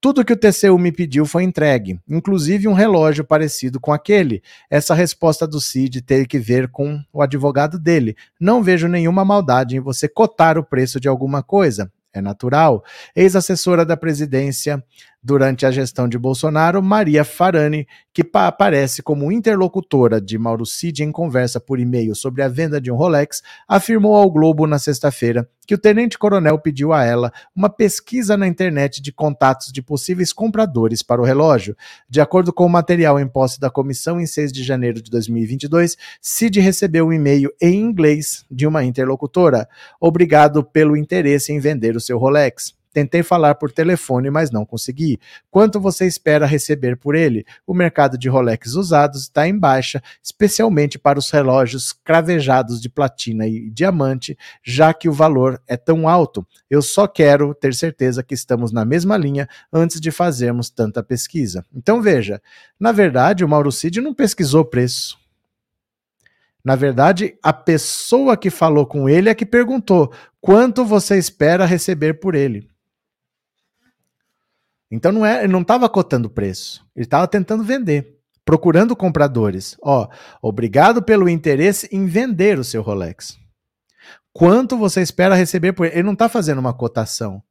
[0.00, 4.40] Tudo que o TCU me pediu foi entregue, inclusive um relógio parecido com aquele.
[4.70, 8.16] Essa resposta do Cid tem que ver com o advogado dele.
[8.38, 11.90] Não vejo nenhuma maldade em você cotar o preço de alguma coisa.
[12.12, 12.84] É natural.
[13.14, 14.82] Ex-assessora da presidência
[15.28, 21.12] Durante a gestão de Bolsonaro, Maria Farani, que aparece como interlocutora de Mauro Cid em
[21.12, 25.74] conversa por e-mail sobre a venda de um Rolex, afirmou ao Globo na sexta-feira que
[25.74, 31.20] o tenente-coronel pediu a ela uma pesquisa na internet de contatos de possíveis compradores para
[31.20, 31.76] o relógio.
[32.08, 35.94] De acordo com o material em posse da comissão, em 6 de janeiro de 2022,
[36.22, 39.68] Cid recebeu um e-mail em inglês de uma interlocutora.
[40.00, 42.77] Obrigado pelo interesse em vender o seu Rolex.
[42.98, 45.20] Tentei falar por telefone, mas não consegui.
[45.52, 47.46] Quanto você espera receber por ele?
[47.64, 53.46] O mercado de Rolex usados está em baixa, especialmente para os relógios cravejados de platina
[53.46, 56.44] e diamante, já que o valor é tão alto.
[56.68, 61.64] Eu só quero ter certeza que estamos na mesma linha antes de fazermos tanta pesquisa.
[61.72, 62.42] Então veja,
[62.80, 65.16] na verdade, o Mauro Cid não pesquisou preço.
[66.64, 72.14] Na verdade, a pessoa que falou com ele é que perguntou quanto você espera receber
[72.14, 72.68] por ele.
[74.90, 79.76] Então não é, ele não estava cotando preço, ele estava tentando vender, procurando compradores.
[79.82, 80.08] Ó,
[80.40, 83.38] obrigado pelo interesse em vender o seu Rolex.
[84.32, 85.96] Quanto você espera receber por ele?
[85.96, 87.42] Ele não está fazendo uma cotação.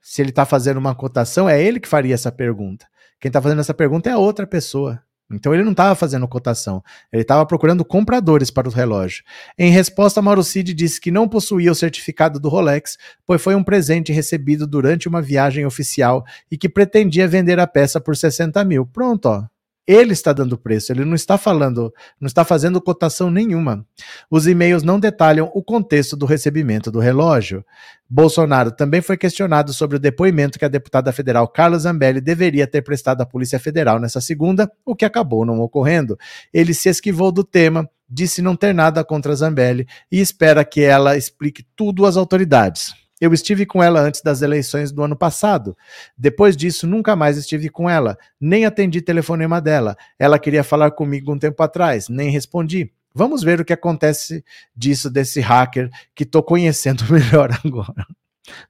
[0.00, 2.86] Se ele está fazendo uma cotação, é ele que faria essa pergunta.
[3.20, 5.02] Quem está fazendo essa pergunta é a outra pessoa.
[5.30, 9.22] Então ele não estava fazendo cotação, ele estava procurando compradores para o relógio.
[9.58, 13.62] Em resposta, Mauro Cid disse que não possuía o certificado do Rolex, pois foi um
[13.62, 18.84] presente recebido durante uma viagem oficial e que pretendia vender a peça por 60 mil.
[18.86, 19.44] Pronto, ó.
[19.86, 23.84] Ele está dando preço, ele não está falando, não está fazendo cotação nenhuma.
[24.30, 27.64] Os e-mails não detalham o contexto do recebimento do relógio.
[28.08, 32.82] Bolsonaro também foi questionado sobre o depoimento que a deputada federal Carla Zambelli deveria ter
[32.82, 36.18] prestado à Polícia Federal nessa segunda, o que acabou não ocorrendo.
[36.52, 41.16] Ele se esquivou do tema, disse não ter nada contra Zambelli e espera que ela
[41.16, 42.99] explique tudo às autoridades.
[43.20, 45.76] Eu estive com ela antes das eleições do ano passado.
[46.16, 49.96] Depois disso, nunca mais estive com ela, nem atendi telefonema dela.
[50.18, 52.90] Ela queria falar comigo um tempo atrás, nem respondi.
[53.14, 58.06] Vamos ver o que acontece disso desse hacker que estou conhecendo melhor agora.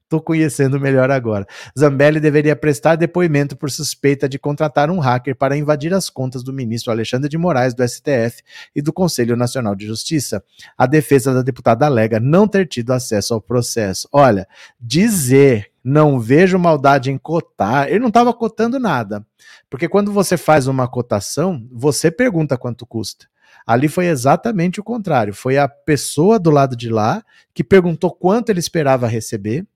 [0.03, 1.47] Estou conhecendo melhor agora.
[1.79, 6.53] Zambelli deveria prestar depoimento por suspeita de contratar um hacker para invadir as contas do
[6.53, 8.43] ministro Alexandre de Moraes do STF
[8.75, 10.43] e do Conselho Nacional de Justiça.
[10.77, 14.09] A defesa da deputada alega não ter tido acesso ao processo.
[14.13, 14.49] Olha,
[14.81, 19.25] dizer não vejo maldade em cotar, ele não estava cotando nada.
[19.69, 23.27] Porque quando você faz uma cotação, você pergunta quanto custa.
[23.67, 25.33] Ali foi exatamente o contrário.
[25.35, 27.23] Foi a pessoa do lado de lá
[27.55, 29.67] que perguntou quanto ele esperava receber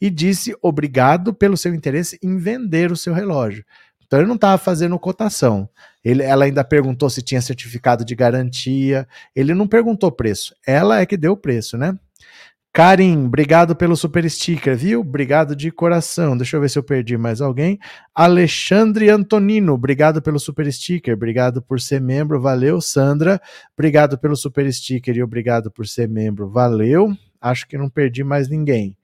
[0.00, 3.64] e disse obrigado pelo seu interesse em vender o seu relógio.
[4.06, 5.68] Então ele não estava fazendo cotação.
[6.04, 9.06] Ele, ela ainda perguntou se tinha certificado de garantia.
[9.36, 10.52] Ele não perguntou preço.
[10.66, 11.96] Ela é que deu o preço, né?
[12.72, 15.00] Karim, obrigado pelo super sticker, viu?
[15.00, 16.36] Obrigado de coração.
[16.36, 17.80] Deixa eu ver se eu perdi mais alguém.
[18.14, 22.80] Alexandre Antonino, obrigado pelo super sticker, obrigado por ser membro, valeu.
[22.80, 23.40] Sandra,
[23.76, 27.12] obrigado pelo super sticker e obrigado por ser membro, valeu.
[27.40, 28.96] Acho que não perdi mais ninguém.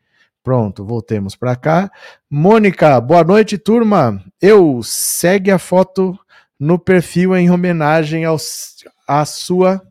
[0.46, 1.90] Pronto, voltemos para cá.
[2.30, 4.22] Mônica, boa noite, turma.
[4.40, 6.16] Eu segue a foto
[6.56, 8.36] no perfil em homenagem ao,
[9.08, 9.82] à sua.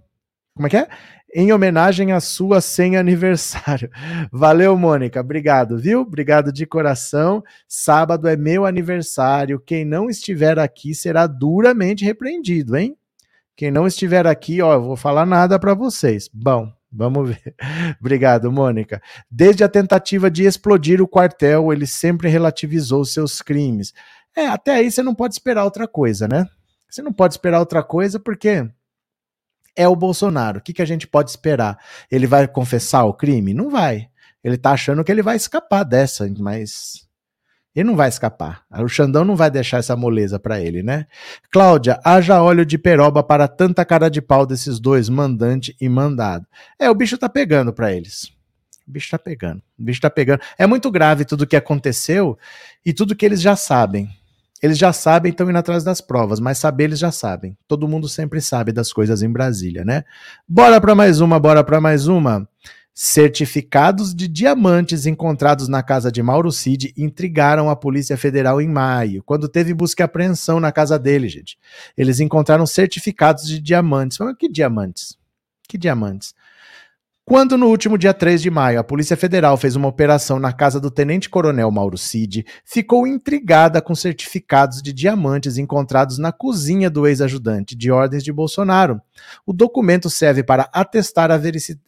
[0.55, 0.87] Como é que é?
[1.35, 3.89] em homenagem à sua 100 aniversário.
[4.31, 5.19] Valeu, Mônica.
[5.19, 5.99] Obrigado, viu?
[5.99, 7.43] Obrigado de coração.
[7.67, 9.59] Sábado é meu aniversário.
[9.59, 12.95] Quem não estiver aqui será duramente repreendido, hein?
[13.57, 16.29] Quem não estiver aqui, ó, eu vou falar nada para vocês.
[16.33, 17.55] Bom, Vamos ver.
[17.99, 19.01] Obrigado, Mônica.
[19.29, 23.93] Desde a tentativa de explodir o quartel, ele sempre relativizou seus crimes.
[24.35, 26.47] É, até aí você não pode esperar outra coisa, né?
[26.89, 28.65] Você não pode esperar outra coisa porque
[29.75, 30.59] é o Bolsonaro.
[30.59, 31.77] O que, que a gente pode esperar?
[32.09, 33.53] Ele vai confessar o crime?
[33.53, 34.09] Não vai.
[34.41, 37.04] Ele tá achando que ele vai escapar dessa, mas
[37.75, 38.63] ele não vai escapar.
[38.71, 41.05] O Xandão não vai deixar essa moleza para ele, né?
[41.51, 46.47] Cláudia, haja óleo de peroba para tanta cara de pau desses dois, mandante e mandado.
[46.79, 48.31] É, o bicho tá pegando para eles.
[48.87, 49.61] O bicho tá pegando.
[49.77, 50.39] O bicho tá pegando.
[50.57, 52.37] É muito grave tudo o que aconteceu
[52.85, 54.09] e tudo que eles já sabem.
[54.63, 57.57] Eles já sabem, estão indo atrás das provas, mas saber eles já sabem.
[57.67, 60.05] Todo mundo sempre sabe das coisas em Brasília, né?
[60.47, 62.47] Bora para mais uma, bora para mais uma.
[62.97, 69.21] Certificados de diamantes encontrados na casa de Mauro Cid intrigaram a Polícia Federal em maio,
[69.21, 71.59] quando teve busca e apreensão na casa dele, gente.
[71.97, 74.17] Eles encontraram certificados de diamantes.
[74.17, 75.17] Mas que diamantes?
[75.67, 76.33] Que diamantes?
[77.27, 80.79] Quando no último dia 3 de maio a Polícia Federal fez uma operação na casa
[80.79, 87.75] do tenente-coronel Mauro Cid, ficou intrigada com certificados de diamantes encontrados na cozinha do ex-ajudante
[87.75, 89.01] de ordens de Bolsonaro.
[89.43, 91.41] O documento serve para atestar a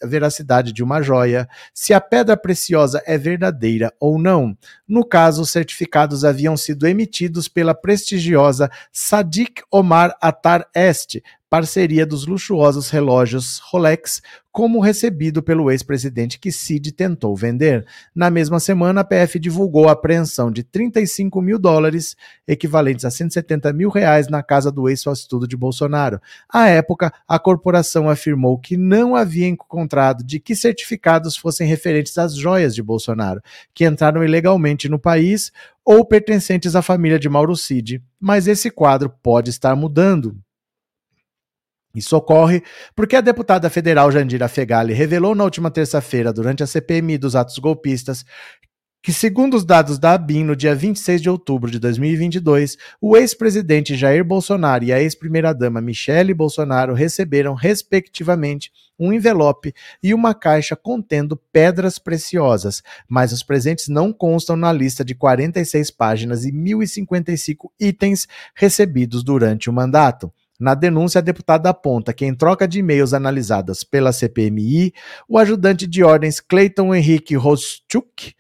[0.04, 4.58] veracidade de uma joia, se a pedra preciosa é verdadeira ou não.
[4.88, 12.26] No caso, os certificados haviam sido emitidos pela prestigiosa Sadiq Omar Atar Est, parceria dos
[12.26, 17.86] luxuosos relógios Rolex, como recebido pelo ex-presidente que Cid tentou vender.
[18.14, 22.16] Na mesma semana, a PF divulgou a apreensão de 35 mil dólares,
[22.48, 26.20] equivalentes a 170 mil reais, na casa do ex-estudo de Bolsonaro.
[26.52, 32.36] À época, a corporação afirmou que não havia encontrado de que certificados fossem referentes às
[32.36, 33.42] joias de Bolsonaro,
[33.76, 35.52] que entraram ilegalmente no país
[35.86, 38.04] ou pertencentes à família de Mauro Cid.
[38.20, 40.36] Mas esse quadro pode estar mudando.
[41.98, 42.62] Isso ocorre
[42.96, 47.58] porque a deputada federal Jandira Fegali revelou na última terça-feira, durante a CPMI dos atos
[47.58, 48.24] golpistas,
[49.02, 53.96] que, segundo os dados da ABIN, no dia 26 de outubro de 2022, o ex-presidente
[53.96, 61.36] Jair Bolsonaro e a ex-primeira-dama Michele Bolsonaro receberam, respectivamente, um envelope e uma caixa contendo
[61.52, 68.28] pedras preciosas, mas os presentes não constam na lista de 46 páginas e 1.055 itens
[68.54, 70.32] recebidos durante o mandato.
[70.60, 74.92] Na denúncia, a deputada aponta que, em troca de e-mails analisadas pela CPMI,
[75.30, 78.34] o ajudante de ordens Cleiton Henrique Roschuk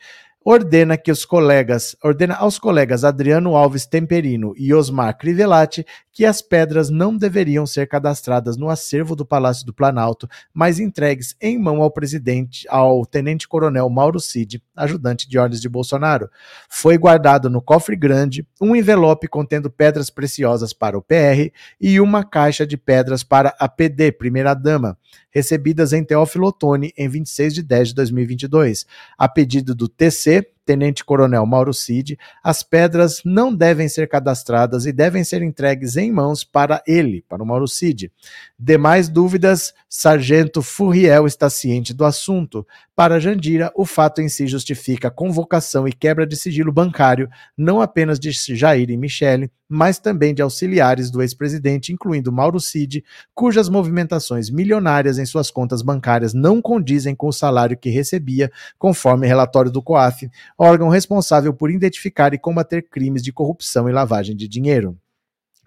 [0.49, 5.85] ordena que os colegas, ordena aos colegas Adriano Alves Temperino e Osmar Crivellati
[6.17, 11.35] que as pedras não deveriam ser cadastradas no acervo do Palácio do Planalto, mas entregues
[11.39, 16.29] em mão ao presidente, ao tenente-coronel Mauro Cid, ajudante de ordens de Bolsonaro.
[16.69, 22.23] Foi guardado no cofre grande um envelope contendo pedras preciosas para o PR e uma
[22.23, 24.97] caixa de pedras para a PD, primeira-dama,
[25.37, 28.87] recebidas em Teófilo Otoni em 26 de 10 de 2022.
[29.17, 34.91] A pedido do TC, Tenente Coronel Mauro Cid, as pedras não devem ser cadastradas e
[34.91, 38.11] devem ser entregues em mãos para ele, para o Mauro Cid.
[38.59, 42.67] Demais dúvidas, Sargento Furriel está ciente do assunto.
[42.93, 47.79] Para Jandira, o fato em si justifica a convocação e quebra de sigilo bancário, não
[47.79, 53.03] apenas de Jair e Michele, mas também de auxiliares do ex-presidente, incluindo Mauro Cid,
[53.35, 59.27] cujas movimentações milionárias em suas contas bancárias não condizem com o salário que recebia, conforme
[59.27, 64.47] relatório do COAF, órgão responsável por identificar e combater crimes de corrupção e lavagem de
[64.47, 64.97] dinheiro.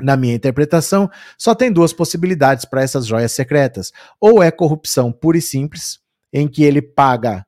[0.00, 3.92] Na minha interpretação, só tem duas possibilidades para essas joias secretas.
[4.18, 6.00] Ou é corrupção pura e simples,
[6.32, 7.46] em que ele paga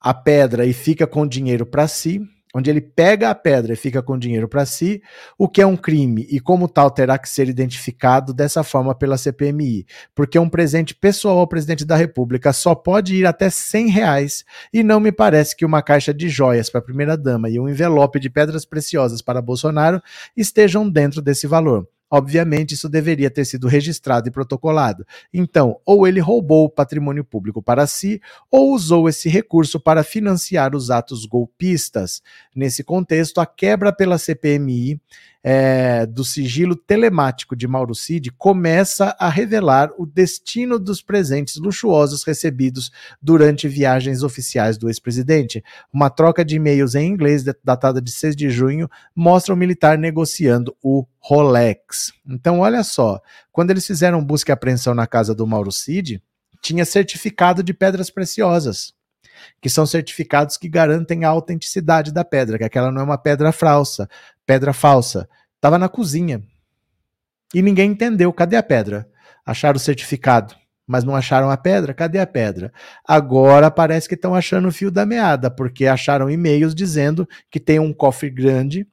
[0.00, 2.20] a pedra e fica com dinheiro para si,
[2.54, 5.02] onde ele pega a pedra e fica com dinheiro para si,
[5.38, 9.16] o que é um crime e como tal terá que ser identificado dessa forma pela
[9.16, 14.44] CPMI, porque um presente pessoal ao presidente da República só pode ir até 100 reais
[14.72, 17.68] e não me parece que uma caixa de joias para a primeira dama e um
[17.68, 20.02] envelope de pedras preciosas para Bolsonaro
[20.36, 21.88] estejam dentro desse valor.
[22.14, 25.06] Obviamente, isso deveria ter sido registrado e protocolado.
[25.32, 28.20] Então, ou ele roubou o patrimônio público para si,
[28.50, 32.20] ou usou esse recurso para financiar os atos golpistas.
[32.54, 35.00] Nesse contexto, a quebra pela CPMI
[35.42, 42.22] é, do sigilo telemático de Mauro Cid começa a revelar o destino dos presentes luxuosos
[42.22, 45.64] recebidos durante viagens oficiais do ex-presidente.
[45.92, 50.76] Uma troca de e-mails em inglês, datada de 6 de junho, mostra o militar negociando
[50.82, 52.12] o Rolex.
[52.26, 56.22] Então, olha só, quando eles fizeram busca e apreensão na casa do Mauro Cid,
[56.62, 58.94] tinha certificado de pedras preciosas
[59.60, 63.52] que são certificados que garantem a autenticidade da pedra, que aquela não é uma pedra
[63.52, 64.08] falsa,
[64.46, 65.28] pedra falsa.
[65.56, 66.42] Estava na cozinha.
[67.54, 68.32] E ninguém entendeu.
[68.32, 69.08] Cadê a pedra?
[69.44, 70.54] Acharam o certificado,
[70.86, 71.94] mas não acharam a pedra?
[71.94, 72.72] Cadê a pedra?
[73.06, 77.78] Agora parece que estão achando o fio da meada, porque acharam e-mails dizendo que tem
[77.78, 78.86] um cofre grande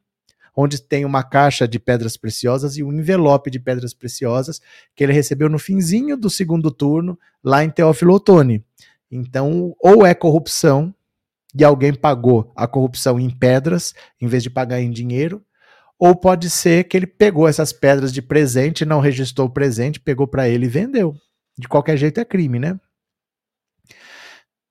[0.55, 4.59] onde tem uma caixa de pedras preciosas e um envelope de pedras preciosas
[4.93, 8.63] que ele recebeu no finzinho do segundo turno lá em Teófilo Otoni.
[9.11, 10.93] Então, ou é corrupção
[11.55, 15.43] e alguém pagou a corrupção em pedras em vez de pagar em dinheiro,
[15.97, 20.27] ou pode ser que ele pegou essas pedras de presente, não registrou o presente, pegou
[20.27, 21.15] para ele e vendeu.
[21.57, 22.79] De qualquer jeito é crime, né?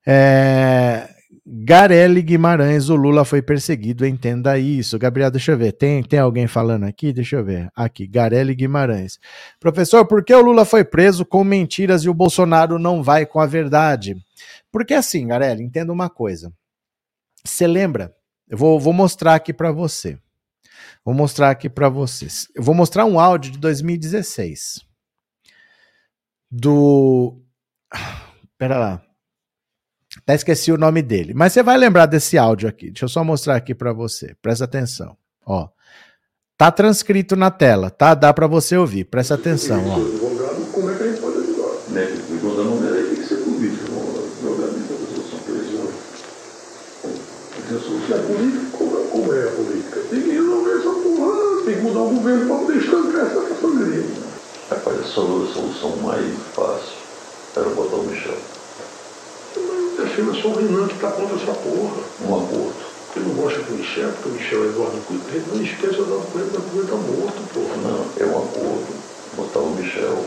[0.07, 1.18] É...
[1.51, 4.99] Garelli Guimarães, o Lula foi perseguido, entenda isso.
[4.99, 7.11] Gabriel, deixa eu ver, tem, tem alguém falando aqui?
[7.11, 7.71] Deixa eu ver.
[7.75, 9.19] Aqui, Garelli Guimarães.
[9.59, 13.39] Professor, por que o Lula foi preso com mentiras e o Bolsonaro não vai com
[13.39, 14.15] a verdade?
[14.71, 16.53] Porque assim, Garelli, entenda uma coisa.
[17.43, 18.13] Você lembra?
[18.47, 20.19] Eu vou, vou mostrar aqui para você.
[21.03, 22.47] Vou mostrar aqui para vocês.
[22.53, 24.85] Eu vou mostrar um áudio de 2016.
[26.51, 27.41] Do.
[28.55, 29.08] Pera lá.
[30.17, 31.33] Até esqueci o nome dele.
[31.35, 32.87] Mas você vai lembrar desse áudio aqui.
[32.87, 34.35] Deixa eu só mostrar aqui para você.
[34.41, 35.15] Presta atenção.
[35.45, 35.69] Ó.
[36.57, 38.13] Tá transcrito na tela, tá?
[38.15, 39.05] Dá para você ouvir.
[39.05, 39.95] Presta atenção, ó.
[40.73, 41.69] Como é que a gente pode ajudar?
[41.93, 43.35] Tem que ser
[47.75, 49.09] é solução é?
[49.11, 49.99] Como é a política?
[50.09, 51.65] Tem que essa.
[51.65, 53.39] Tem que mudar o governo para essa.
[54.69, 56.97] Rapaz, a solução mais fácil
[57.55, 58.58] era botar o Michel.
[59.97, 62.01] Mas é só o Renan que tá contra essa porra.
[62.21, 62.89] Um aborto.
[63.15, 66.27] Eu não gosto do Michel, porque o Michel é Eduardo Cunha Não esquece o Eduardo
[66.27, 67.75] Cunha, o Cunha está morto, porra.
[67.77, 68.87] Não, é um acordo.
[69.35, 70.25] Botar o Michel.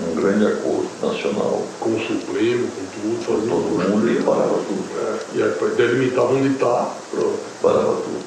[0.00, 1.66] Um grande acordo nacional.
[1.78, 4.84] Com o Supremo, com tudo, fazendo todo mundo e parava tudo.
[5.00, 7.38] É, e aí delimitar onde está, pronto.
[7.62, 8.26] Parava tudo.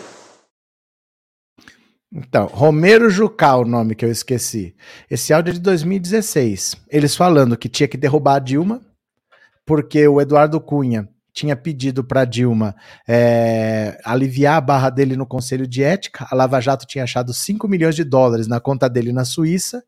[2.12, 4.76] Então, Romero Jucal, o nome que eu esqueci.
[5.10, 6.76] Esse áudio é de 2016.
[6.90, 8.82] Eles falando que tinha que derrubar a Dilma,
[9.70, 12.76] porque o Eduardo Cunha tinha pedido para Dilma
[13.08, 16.26] é, aliviar a barra dele no Conselho de Ética.
[16.32, 19.84] A Lava Jato tinha achado 5 milhões de dólares na conta dele na Suíça.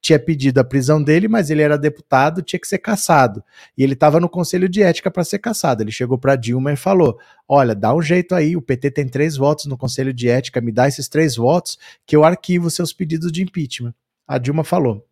[0.00, 3.42] Tinha pedido a prisão dele, mas ele era deputado, tinha que ser caçado.
[3.76, 5.82] E ele estava no Conselho de Ética para ser caçado.
[5.82, 7.18] Ele chegou para Dilma e falou:
[7.48, 10.70] Olha, dá um jeito aí, o PT tem três votos no Conselho de Ética, me
[10.70, 11.76] dá esses três votos
[12.06, 13.94] que eu arquivo seus pedidos de impeachment.
[14.28, 15.04] A Dilma falou: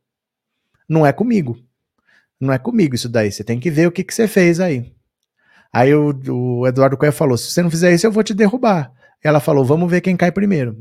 [0.88, 1.58] Não é comigo.
[2.42, 3.30] Não é comigo isso daí.
[3.30, 4.92] Você tem que ver o que, que você fez aí.
[5.72, 8.92] Aí o, o Eduardo Cunha falou: se você não fizer isso, eu vou te derrubar.
[9.22, 10.76] Ela falou: vamos ver quem cai primeiro.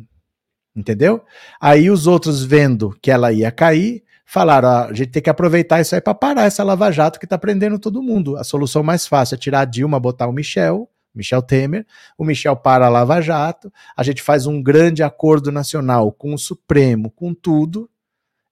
[0.76, 1.24] Entendeu?
[1.62, 5.80] Aí os outros, vendo que ela ia cair, falaram: ah, a gente tem que aproveitar
[5.80, 8.38] isso aí para parar essa lava-jato que está prendendo todo mundo.
[8.38, 10.90] A solução mais fácil é tirar a Dilma, botar o Michel.
[11.14, 11.86] Michel Temer,
[12.18, 16.38] o Michel para a Lava Jato, a gente faz um grande acordo nacional com o
[16.38, 17.90] Supremo, com tudo,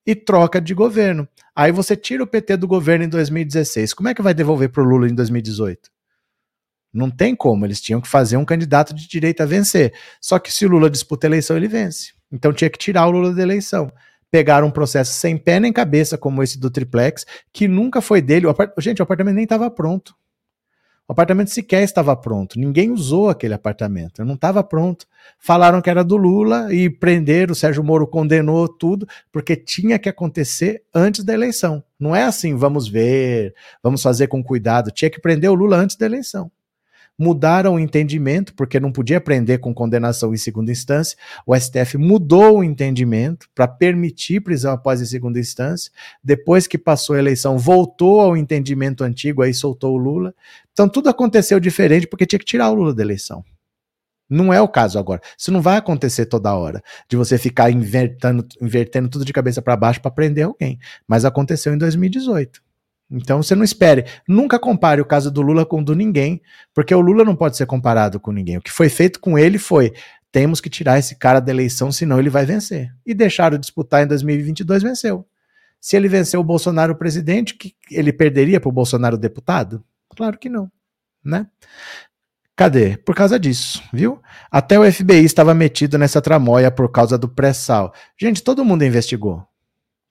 [0.09, 1.27] e troca de governo.
[1.55, 3.93] Aí você tira o PT do governo em 2016.
[3.93, 5.87] Como é que vai devolver para o Lula em 2018?
[6.91, 9.93] Não tem como, eles tinham que fazer um candidato de direita vencer.
[10.19, 12.13] Só que se o Lula disputa a eleição, ele vence.
[12.31, 13.91] Então tinha que tirar o Lula da eleição.
[14.31, 18.47] Pegaram um processo sem pé nem cabeça, como esse do triplex, que nunca foi dele.
[18.47, 18.71] O apart...
[18.79, 20.15] Gente, o apartamento nem estava pronto.
[21.09, 22.59] O apartamento sequer estava pronto.
[22.59, 24.23] Ninguém usou aquele apartamento.
[24.23, 25.07] Não estava pronto.
[25.39, 27.53] Falaram que era do Lula e prenderam.
[27.53, 31.83] O Sérgio Moro condenou tudo, porque tinha que acontecer antes da eleição.
[31.99, 34.91] Não é assim, vamos ver, vamos fazer com cuidado.
[34.91, 36.51] Tinha que prender o Lula antes da eleição
[37.19, 41.17] mudaram o entendimento, porque não podia prender com condenação em segunda instância.
[41.45, 45.91] O STF mudou o entendimento para permitir prisão após em segunda instância.
[46.23, 50.33] Depois que passou a eleição, voltou ao entendimento antigo, aí soltou o Lula.
[50.71, 53.43] Então tudo aconteceu diferente porque tinha que tirar o Lula da eleição.
[54.29, 55.21] Não é o caso agora.
[55.37, 59.75] Isso não vai acontecer toda hora, de você ficar invertendo, invertendo tudo de cabeça para
[59.75, 60.79] baixo para prender alguém.
[61.07, 62.61] Mas aconteceu em 2018.
[63.11, 64.05] Então você não espere.
[64.27, 66.41] Nunca compare o caso do Lula com o do ninguém,
[66.73, 68.57] porque o Lula não pode ser comparado com ninguém.
[68.57, 69.93] O que foi feito com ele foi:
[70.31, 72.93] temos que tirar esse cara da eleição, senão ele vai vencer.
[73.05, 75.25] E deixaram disputar em 2022, venceu.
[75.81, 79.83] Se ele venceu o Bolsonaro presidente, que ele perderia para o Bolsonaro deputado?
[80.15, 80.69] Claro que não,
[81.23, 81.47] né?
[82.55, 82.97] Cadê?
[82.97, 84.21] Por causa disso, viu?
[84.51, 87.93] Até o FBI estava metido nessa tramóia por causa do pré-sal.
[88.19, 89.47] Gente, todo mundo investigou.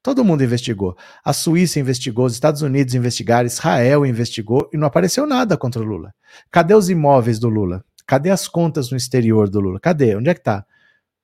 [0.02, 0.96] Todo mundo investigou.
[1.24, 5.84] A Suíça investigou, os Estados Unidos investigaram, Israel investigou e não apareceu nada contra o
[5.84, 6.14] Lula.
[6.50, 7.84] Cadê os imóveis do Lula?
[8.06, 9.80] Cadê as contas no exterior do Lula?
[9.80, 10.16] Cadê?
[10.16, 10.64] Onde é que tá?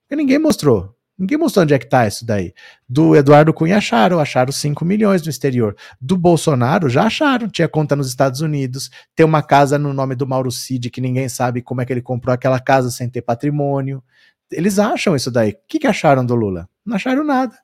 [0.03, 0.93] Porque ninguém mostrou.
[1.17, 2.53] Ninguém mostrou onde é que tá isso daí.
[2.87, 5.75] Do Eduardo Cunha acharam, acharam 5 milhões no exterior.
[5.99, 10.27] Do Bolsonaro já acharam, tinha conta nos Estados Unidos, tem uma casa no nome do
[10.27, 14.03] Mauro Cid que ninguém sabe como é que ele comprou aquela casa sem ter patrimônio.
[14.51, 15.51] Eles acham isso daí.
[15.51, 16.69] O que, que acharam do Lula?
[16.85, 17.55] Não acharam nada.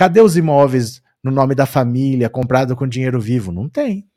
[0.00, 3.52] Cadê os imóveis no nome da família, comprado com dinheiro vivo?
[3.52, 4.08] Não tem.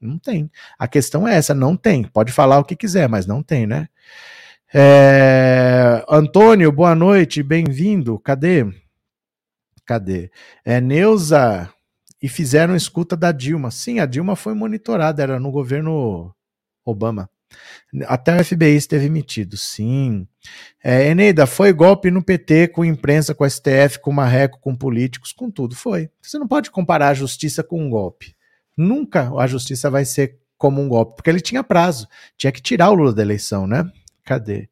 [0.00, 0.50] Não tem.
[0.78, 2.04] A questão é essa, não tem.
[2.04, 3.86] Pode falar o que quiser, mas não tem, né?
[4.72, 6.02] É...
[6.08, 8.18] Antônio, boa noite, bem-vindo.
[8.18, 8.64] Cadê?
[9.84, 10.30] Cadê?
[10.64, 11.70] É Neuza.
[12.22, 13.70] E fizeram escuta da Dilma.
[13.70, 16.34] Sim, a Dilma foi monitorada, era no governo
[16.82, 17.28] Obama.
[18.06, 20.26] Até o FBI esteve metido, sim.
[20.82, 25.50] É, Eneida, foi golpe no PT, com imprensa, com STF, com Marreco, com políticos, com
[25.50, 25.76] tudo.
[25.76, 26.10] Foi.
[26.22, 28.34] Você não pode comparar a justiça com um golpe.
[28.76, 32.08] Nunca a justiça vai ser como um golpe, porque ele tinha prazo.
[32.36, 33.90] Tinha que tirar o Lula da eleição, né?
[34.24, 34.68] Cadê?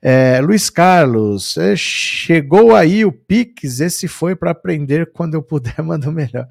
[0.00, 5.74] É, Luiz Carlos, é, chegou aí o Pix, esse foi para aprender quando eu puder,
[5.82, 6.46] manda o melhor.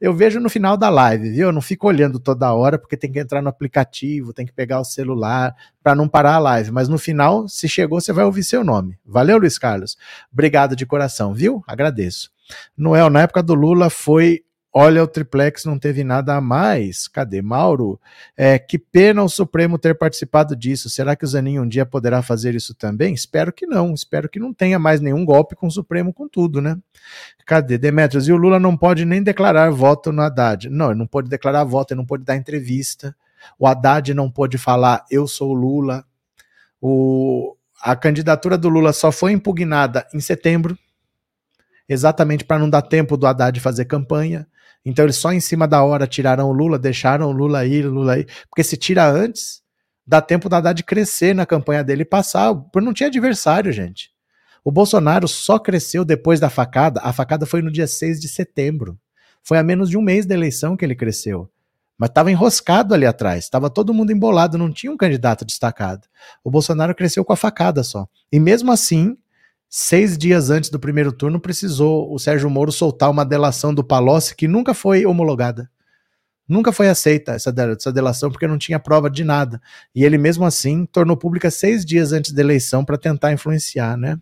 [0.00, 1.48] Eu vejo no final da live, viu?
[1.48, 4.80] Eu não fico olhando toda hora, porque tem que entrar no aplicativo, tem que pegar
[4.80, 6.70] o celular para não parar a live.
[6.70, 8.98] Mas no final, se chegou, você vai ouvir seu nome.
[9.06, 9.96] Valeu, Luiz Carlos.
[10.32, 11.62] Obrigado de coração, viu?
[11.66, 12.30] Agradeço.
[12.76, 14.42] Noel, na época do Lula foi
[14.72, 17.08] Olha, o triplex não teve nada a mais.
[17.08, 17.98] Cadê Mauro?
[18.36, 20.90] É, que pena o Supremo ter participado disso.
[20.90, 23.14] Será que o Zanin um dia poderá fazer isso também?
[23.14, 23.94] Espero que não.
[23.94, 26.76] Espero que não tenha mais nenhum golpe com o Supremo com tudo, né?
[27.46, 28.28] Cadê Demetrios?
[28.28, 30.68] E o Lula não pode nem declarar voto no Haddad.
[30.68, 33.16] Não, ele não pode declarar voto, ele não pode dar entrevista.
[33.58, 36.04] O Haddad não pode falar eu sou o Lula.
[36.80, 40.78] O, a candidatura do Lula só foi impugnada em setembro,
[41.88, 44.46] exatamente para não dar tempo do Haddad fazer campanha.
[44.88, 47.92] Então eles só em cima da hora tiraram o Lula, deixaram o Lula ir, o
[47.92, 48.26] Lula ir.
[48.48, 49.60] Porque se tira antes,
[50.06, 52.54] dá tempo do Haddad crescer na campanha dele e passar.
[52.54, 54.10] Porque não tinha adversário, gente.
[54.64, 57.02] O Bolsonaro só cresceu depois da facada.
[57.02, 58.98] A facada foi no dia 6 de setembro.
[59.42, 61.50] Foi a menos de um mês da eleição que ele cresceu.
[61.98, 66.06] Mas estava enroscado ali atrás, estava todo mundo embolado, não tinha um candidato destacado.
[66.42, 68.08] O Bolsonaro cresceu com a facada só.
[68.32, 69.18] E mesmo assim,
[69.68, 74.34] Seis dias antes do primeiro turno, precisou o Sérgio Moro soltar uma delação do Palocci
[74.34, 75.70] que nunca foi homologada.
[76.48, 77.52] Nunca foi aceita essa,
[77.92, 79.60] delação porque não tinha prova de nada.
[79.94, 84.18] E ele, mesmo assim, tornou pública seis dias antes da eleição para tentar influenciar, né?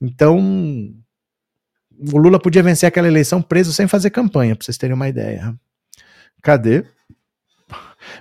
[0.00, 0.40] Então,
[2.10, 5.54] o Lula podia vencer aquela eleição preso sem fazer campanha, para vocês terem uma ideia.
[6.42, 6.86] Cadê?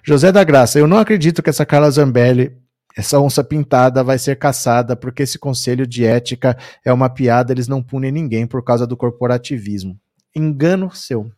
[0.04, 2.61] José da Graça, eu não acredito que essa Carla Zambelli
[2.96, 7.68] essa onça pintada vai ser caçada porque esse conselho de ética é uma piada, eles
[7.68, 10.00] não punem ninguém por causa do corporativismo.
[10.36, 11.32] Engano seu.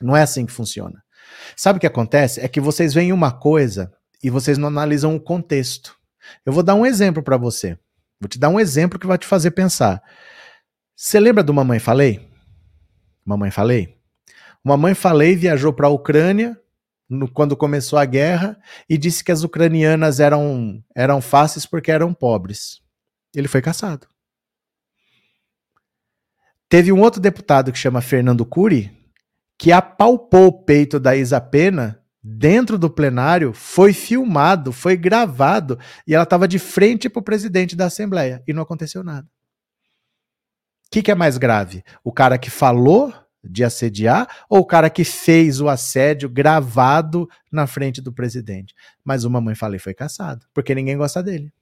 [0.00, 1.02] Não é assim que funciona.
[1.56, 2.40] Sabe o que acontece?
[2.40, 3.92] É que vocês veem uma coisa
[4.22, 5.96] e vocês não analisam o contexto.
[6.44, 7.78] Eu vou dar um exemplo para você.
[8.20, 10.02] Vou te dar um exemplo que vai te fazer pensar.
[10.94, 12.28] Você lembra do Mamãe Falei?
[13.24, 13.98] Mamãe Falei?
[14.62, 16.56] Mamãe Falei viajou para a Ucrânia
[17.12, 18.58] no, quando começou a guerra
[18.88, 22.80] e disse que as ucranianas eram, eram fáceis porque eram pobres.
[23.34, 24.06] Ele foi caçado.
[26.68, 28.90] Teve um outro deputado que chama Fernando Cury,
[29.58, 36.14] que apalpou o peito da Isa Pena dentro do plenário, foi filmado, foi gravado, e
[36.14, 39.26] ela estava de frente para o presidente da Assembleia, e não aconteceu nada.
[40.86, 41.82] O que, que é mais grave?
[42.04, 47.66] O cara que falou de assediar ou o cara que fez o assédio gravado na
[47.66, 48.74] frente do presidente.
[49.04, 51.52] Mas o mamãe falei foi caçado, porque ninguém gosta dele.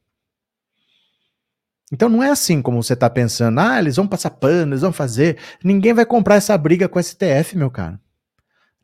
[1.92, 4.92] Então não é assim como você está pensando, ah, eles vão passar pano, eles vão
[4.92, 5.38] fazer.
[5.64, 8.00] Ninguém vai comprar essa briga com o STF, meu cara.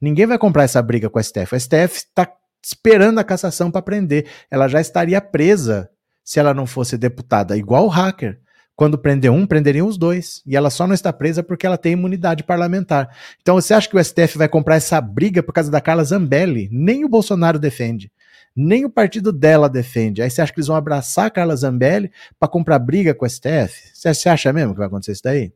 [0.00, 1.54] Ninguém vai comprar essa briga com o STF.
[1.54, 2.28] O STF está
[2.62, 4.28] esperando a cassação para prender.
[4.50, 5.88] Ela já estaria presa
[6.24, 8.40] se ela não fosse deputada, igual o hacker.
[8.76, 10.42] Quando prender um, prenderiam os dois.
[10.46, 13.16] E ela só não está presa porque ela tem imunidade parlamentar.
[13.40, 16.68] Então você acha que o STF vai comprar essa briga por causa da Carla Zambelli?
[16.70, 18.12] Nem o Bolsonaro defende.
[18.54, 20.20] Nem o partido dela defende.
[20.20, 23.28] Aí você acha que eles vão abraçar a Carla Zambelli para comprar briga com o
[23.28, 23.90] STF?
[23.94, 25.52] Você acha mesmo que vai acontecer isso daí?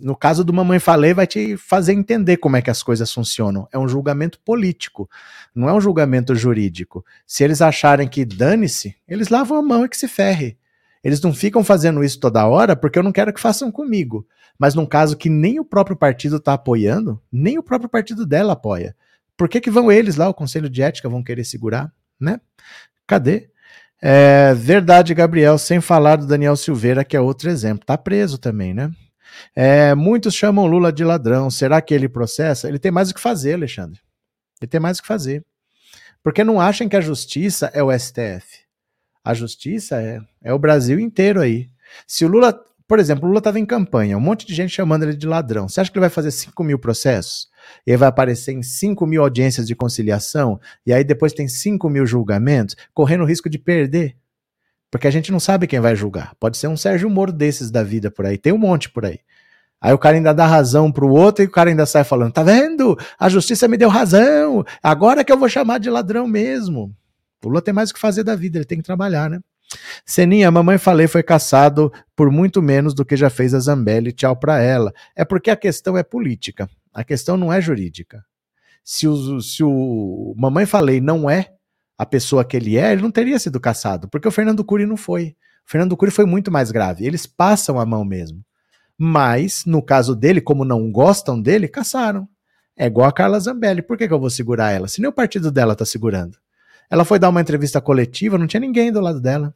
[0.00, 3.68] No caso do Mamãe Falei, vai te fazer entender como é que as coisas funcionam.
[3.70, 5.08] É um julgamento político,
[5.54, 7.04] não é um julgamento jurídico.
[7.26, 10.56] Se eles acharem que dane-se, eles lavam a mão e que se ferre.
[11.02, 14.26] Eles não ficam fazendo isso toda hora porque eu não quero que façam comigo.
[14.58, 18.52] Mas num caso que nem o próprio partido está apoiando, nem o próprio partido dela
[18.52, 18.94] apoia.
[19.36, 21.92] Por que, que vão eles lá, o Conselho de Ética, vão querer segurar?
[22.20, 22.40] Né?
[23.06, 23.50] Cadê?
[24.00, 27.86] É, verdade, Gabriel, sem falar do Daniel Silveira, que é outro exemplo.
[27.86, 28.90] Tá preso também, né?
[29.54, 31.50] É, muitos chamam Lula de ladrão.
[31.50, 32.68] Será que ele processa?
[32.68, 34.00] Ele tem mais o que fazer, Alexandre.
[34.60, 35.44] Ele tem mais o que fazer.
[36.22, 38.61] Porque não acham que a justiça é o STF.
[39.24, 41.68] A justiça é, é o Brasil inteiro aí.
[42.06, 42.58] Se o Lula,
[42.88, 45.68] por exemplo, o Lula estava em campanha, um monte de gente chamando ele de ladrão.
[45.68, 47.48] Você acha que ele vai fazer 5 mil processos?
[47.86, 50.60] E aí vai aparecer em 5 mil audiências de conciliação?
[50.84, 54.16] E aí depois tem 5 mil julgamentos, correndo o risco de perder?
[54.90, 56.34] Porque a gente não sabe quem vai julgar.
[56.38, 58.36] Pode ser um Sérgio Moro desses da vida por aí.
[58.36, 59.20] Tem um monte por aí.
[59.80, 62.42] Aí o cara ainda dá razão pro outro e o cara ainda sai falando: tá
[62.42, 62.96] vendo?
[63.18, 64.64] A justiça me deu razão.
[64.82, 66.94] Agora que eu vou chamar de ladrão mesmo.
[67.48, 69.40] O Lula tem mais o que fazer da vida, ele tem que trabalhar, né?
[70.04, 74.12] Seninha, a mamãe falei foi caçado por muito menos do que já fez a Zambelli,
[74.12, 74.92] tchau pra ela.
[75.16, 78.24] É porque a questão é política, a questão não é jurídica.
[78.84, 81.52] Se o, se o mamãe falei não é
[81.96, 84.96] a pessoa que ele é, ele não teria sido caçado, porque o Fernando Cury não
[84.96, 85.36] foi.
[85.66, 88.44] O Fernando Cury foi muito mais grave, eles passam a mão mesmo.
[88.98, 92.28] Mas, no caso dele, como não gostam dele, caçaram.
[92.76, 93.82] É igual a Carla Zambelli.
[93.82, 94.88] Por que, que eu vou segurar ela?
[94.88, 96.36] Se nem o partido dela tá segurando.
[96.92, 99.54] Ela foi dar uma entrevista coletiva, não tinha ninguém do lado dela.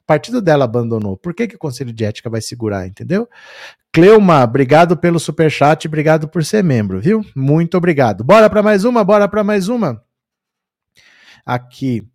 [0.00, 1.16] O partido dela abandonou.
[1.16, 3.28] Por que, que o Conselho de Ética vai segurar, entendeu?
[3.92, 7.26] Cleuma, obrigado pelo superchat, obrigado por ser membro, viu?
[7.34, 8.22] Muito obrigado.
[8.22, 10.00] Bora para mais uma, bora para mais uma.
[11.44, 12.06] Aqui.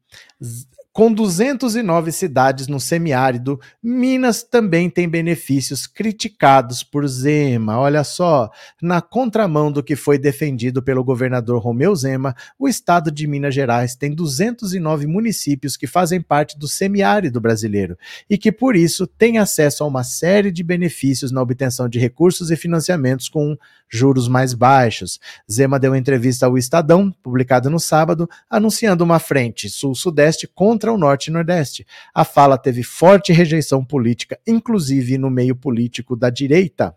[0.94, 7.80] Com 209 cidades no semiárido, Minas também tem benefícios criticados por Zema.
[7.80, 13.26] Olha só, na contramão do que foi defendido pelo governador Romeu Zema, o estado de
[13.26, 17.98] Minas Gerais tem 209 municípios que fazem parte do semiárido brasileiro
[18.30, 22.52] e que, por isso, têm acesso a uma série de benefícios na obtenção de recursos
[22.52, 23.58] e financiamentos com
[23.92, 25.20] juros mais baixos.
[25.52, 31.28] Zema deu entrevista ao Estadão, publicada no sábado, anunciando uma frente sul-sudeste contra o norte
[31.28, 31.86] e nordeste.
[32.14, 36.96] A fala teve forte rejeição política, inclusive no meio político da direita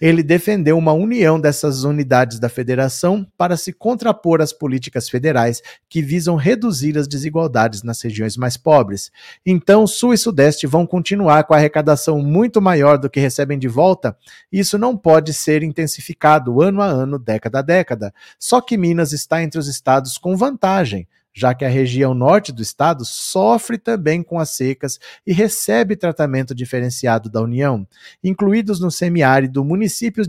[0.00, 6.02] ele defendeu uma união dessas unidades da federação para se contrapor às políticas federais que
[6.02, 9.10] visam reduzir as desigualdades nas regiões mais pobres.
[9.44, 13.68] Então, Sul e Sudeste vão continuar com a arrecadação muito maior do que recebem de
[13.68, 14.16] volta.
[14.50, 18.14] Isso não pode ser intensificado ano a ano, década a década.
[18.38, 22.62] Só que Minas está entre os estados com vantagem já que a região norte do
[22.62, 27.86] estado sofre também com as secas e recebe tratamento diferenciado da União.
[28.22, 30.26] Incluídos no semiárido, municípios,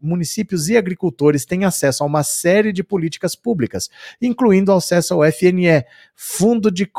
[0.00, 3.90] municípios e agricultores têm acesso a uma série de políticas públicas,
[4.20, 5.84] incluindo acesso ao FNE,
[6.14, 6.90] Fundo, de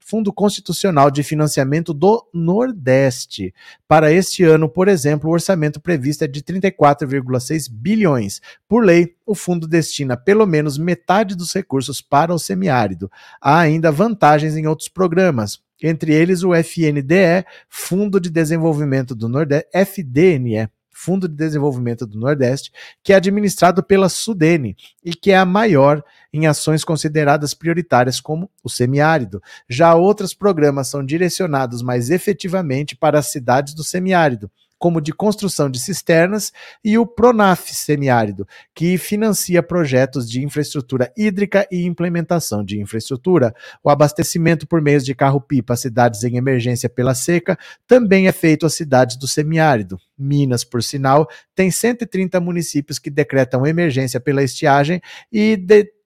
[0.00, 3.54] Fundo Constitucional de Financiamento do Nordeste.
[3.88, 8.40] Para este ano, por exemplo, o orçamento previsto é de 34,6 bilhões.
[8.68, 13.10] Por lei, o fundo destina pelo menos metade dos recursos para o semiárido.
[13.40, 19.68] Há ainda vantagens em outros programas, entre eles o FNDE, Fundo de Desenvolvimento do Nordeste,
[19.74, 22.72] FDNE, Fundo de Desenvolvimento do Nordeste,
[23.02, 24.74] que é administrado pela Sudene
[25.04, 26.02] e que é a maior
[26.32, 29.42] em ações consideradas prioritárias, como o semiárido.
[29.68, 35.70] Já outros programas são direcionados mais efetivamente para as cidades do semiárido como de construção
[35.70, 36.52] de cisternas,
[36.84, 43.54] e o Pronaf semiárido, que financia projetos de infraestrutura hídrica e implementação de infraestrutura.
[43.82, 48.66] O abastecimento por meios de carro-pipa a cidades em emergência pela seca também é feito
[48.66, 49.98] às cidades do semiárido.
[50.16, 55.00] Minas, por sinal, tem 130 municípios que decretam emergência pela estiagem
[55.32, 55.56] e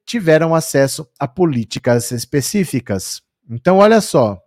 [0.04, 3.22] tiveram acesso a políticas específicas.
[3.48, 4.40] Então, olha só.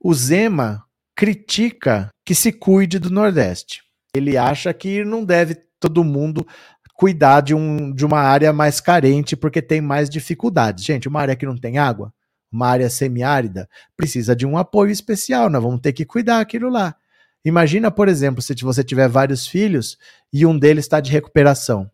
[0.00, 0.84] O Zema
[1.14, 3.82] critica que se cuide do Nordeste.
[4.12, 6.44] Ele acha que não deve todo mundo
[6.92, 10.84] cuidar de, um, de uma área mais carente porque tem mais dificuldades.
[10.84, 12.12] Gente, uma área que não tem água,
[12.50, 16.96] uma área semiárida, precisa de um apoio especial, nós vamos ter que cuidar aquilo lá.
[17.44, 19.96] Imagina, por exemplo, se você tiver vários filhos
[20.32, 21.88] e um deles está de recuperação.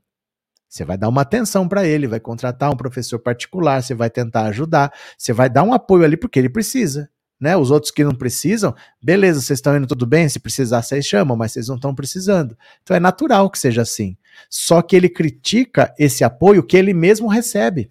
[0.66, 4.47] Você vai dar uma atenção para ele, vai contratar um professor particular, você vai tentar
[4.47, 7.11] ajudar, você vai dar um apoio ali porque ele precisa
[7.43, 7.57] né?
[7.57, 8.72] Os outros que não precisam,
[9.03, 12.57] beleza, vocês estão indo tudo bem, se precisar vocês chamam, mas vocês não estão precisando.
[12.84, 14.16] Então é natural que seja assim.
[14.49, 17.90] Só que ele critica esse apoio que ele mesmo recebe.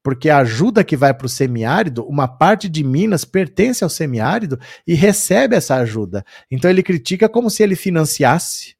[0.00, 4.58] Porque a ajuda que vai para o semiárido, uma parte de Minas pertence ao semiárido
[4.86, 6.24] e recebe essa ajuda.
[6.48, 8.76] Então ele critica como se ele financiasse,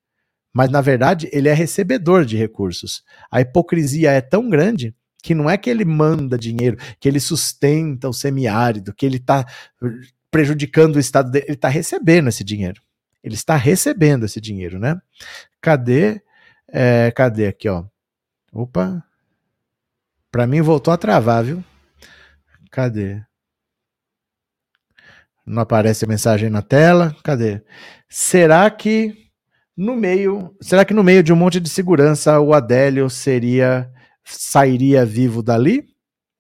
[0.54, 3.02] mas na verdade ele é recebedor de recursos.
[3.28, 8.08] A hipocrisia é tão grande que não é que ele manda dinheiro, que ele sustenta
[8.08, 9.46] o semiárido, que ele está
[10.30, 12.82] prejudicando o estado dele, ele está recebendo esse dinheiro.
[13.22, 15.00] Ele está recebendo esse dinheiro, né?
[15.60, 16.20] Cadê?
[16.68, 17.84] É, cadê aqui, ó?
[18.52, 19.04] Opa.
[20.30, 21.62] Para mim voltou a travar, viu?
[22.70, 23.22] Cadê?
[25.46, 27.14] Não aparece a mensagem na tela.
[27.22, 27.62] Cadê?
[28.08, 29.30] Será que
[29.76, 33.90] no meio, será que no meio de um monte de segurança o Adélio seria
[34.24, 35.86] sairia vivo dali?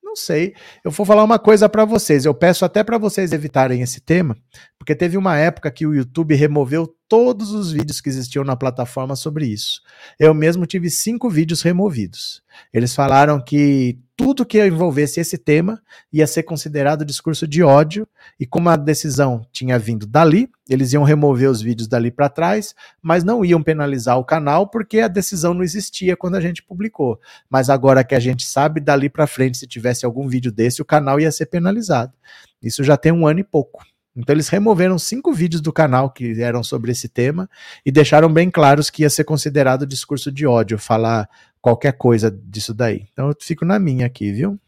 [0.02, 0.54] Não sei.
[0.84, 2.24] Eu vou falar uma coisa para vocês.
[2.26, 4.36] Eu peço até para vocês evitarem esse tema,
[4.78, 9.14] porque teve uma época que o YouTube removeu todos os vídeos que existiam na plataforma
[9.14, 9.82] sobre isso.
[10.18, 12.42] Eu mesmo tive cinco vídeos removidos.
[12.72, 15.78] Eles falaram que tudo que envolvesse esse tema
[16.10, 18.08] ia ser considerado discurso de ódio,
[18.40, 22.74] e como a decisão tinha vindo dali, eles iam remover os vídeos dali para trás,
[23.02, 27.20] mas não iam penalizar o canal porque a decisão não existia quando a gente publicou.
[27.50, 30.86] Mas agora que a gente sabe, dali para frente, se tivesse algum vídeo desse, o
[30.86, 32.14] canal ia ser penalizado.
[32.62, 33.84] Isso já tem um ano e pouco.
[34.16, 37.48] Então eles removeram cinco vídeos do canal que eram sobre esse tema
[37.84, 41.28] e deixaram bem claros que ia ser considerado discurso de ódio, falar
[41.60, 43.06] qualquer coisa disso daí.
[43.12, 44.58] Então eu fico na minha aqui, viu?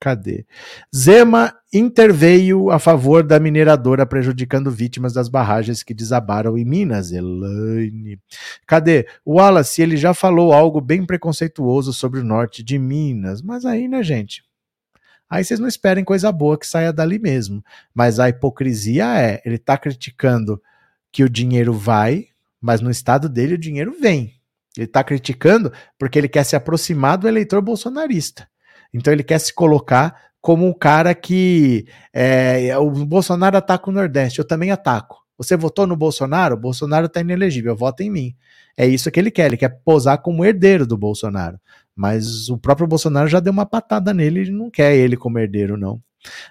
[0.00, 0.46] Cadê?
[0.94, 7.12] Zema interveio a favor da mineradora prejudicando vítimas das barragens que desabaram em Minas.
[7.12, 8.18] Elaine.
[8.66, 9.06] Cadê?
[9.24, 13.42] O Wallace, ele já falou algo bem preconceituoso sobre o norte de Minas.
[13.42, 14.42] Mas aí, né, gente?
[15.30, 17.64] Aí vocês não esperem coisa boa que saia dali mesmo.
[17.94, 20.60] Mas a hipocrisia é, ele está criticando
[21.12, 22.26] que o dinheiro vai,
[22.60, 24.34] mas no estado dele o dinheiro vem.
[24.76, 28.48] Ele está criticando porque ele quer se aproximar do eleitor bolsonarista.
[28.92, 34.38] Então ele quer se colocar como um cara que é, o Bolsonaro ataca o Nordeste,
[34.38, 35.18] eu também ataco.
[35.36, 36.54] Você votou no Bolsonaro?
[36.54, 38.36] O Bolsonaro está inelegível, vota em mim.
[38.76, 41.58] É isso que ele quer, ele quer posar como herdeiro do Bolsonaro.
[42.00, 45.76] Mas o próprio Bolsonaro já deu uma patada nele e não quer ele como herdeiro,
[45.76, 46.02] não.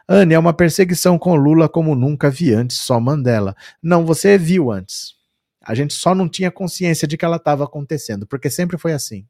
[0.08, 3.56] Anne, é uma perseguição com Lula como nunca vi antes, só Mandela.
[3.82, 5.16] Não, você viu antes.
[5.60, 9.26] A gente só não tinha consciência de que ela estava acontecendo, porque sempre foi assim.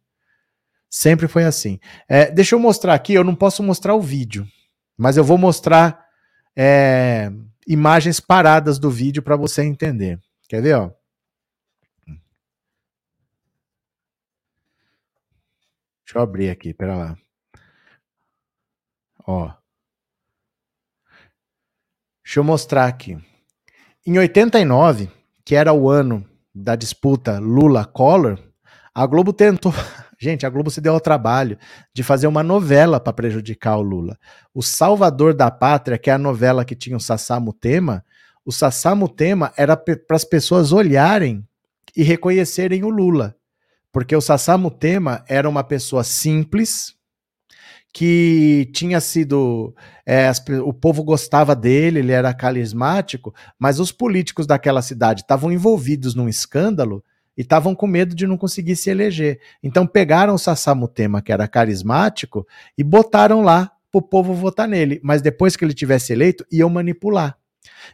[0.89, 1.79] Sempre foi assim.
[2.05, 4.45] É, deixa eu mostrar aqui, eu não posso mostrar o vídeo,
[4.97, 6.03] mas eu vou mostrar
[6.53, 7.31] é,
[7.65, 10.19] imagens paradas do vídeo para você entender.
[10.49, 10.75] Quer ver?
[10.75, 10.91] Ó?
[16.09, 17.17] Deixa eu abrir aqui, pera lá.
[19.27, 19.51] Ó.
[22.23, 23.15] Deixa eu mostrar aqui.
[24.03, 25.07] Em 89,
[25.45, 28.39] que era o ano da disputa Lula-Collor,
[28.91, 29.71] a Globo tentou.
[30.19, 31.59] Gente, a Globo se deu ao trabalho
[31.93, 34.17] de fazer uma novela para prejudicar o Lula.
[34.51, 38.03] O Salvador da Pátria, que é a novela que tinha o Sassamo Tema,
[38.43, 41.47] o Sassamo Tema era para as pessoas olharem
[41.95, 43.38] e reconhecerem o Lula.
[43.91, 46.95] Porque o Sassamo Tema era uma pessoa simples,
[47.93, 49.73] que tinha sido.
[50.05, 55.51] É, as, o povo gostava dele, ele era carismático, mas os políticos daquela cidade estavam
[55.51, 57.03] envolvidos num escândalo
[57.37, 59.39] e estavam com medo de não conseguir se eleger.
[59.63, 62.45] Então pegaram o Sassamutema, que era carismático,
[62.77, 64.99] e botaram lá para o povo votar nele.
[65.03, 67.38] Mas depois que ele tivesse eleito, iam manipular.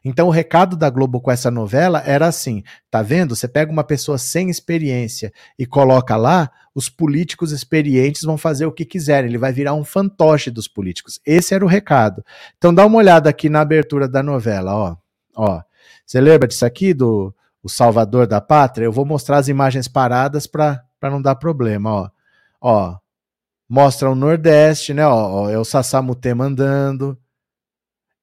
[0.04, 3.36] Então o recado da Globo com essa novela era assim: tá vendo?
[3.36, 8.72] Você pega uma pessoa sem experiência e coloca lá, os políticos experientes vão fazer o
[8.72, 11.20] que quiserem, ele vai virar um fantoche dos políticos.
[11.26, 12.24] Esse era o recado.
[12.58, 14.96] Então dá uma olhada aqui na abertura da novela, ó.
[15.36, 15.62] Ó.
[16.06, 17.34] Você lembra disso aqui do
[17.66, 22.10] o Salvador da Pátria, eu vou mostrar as imagens paradas para não dar problema, ó.
[22.62, 22.98] Ó,
[23.68, 27.18] mostra o Nordeste, né, ó, ó é o Sassamutema andando.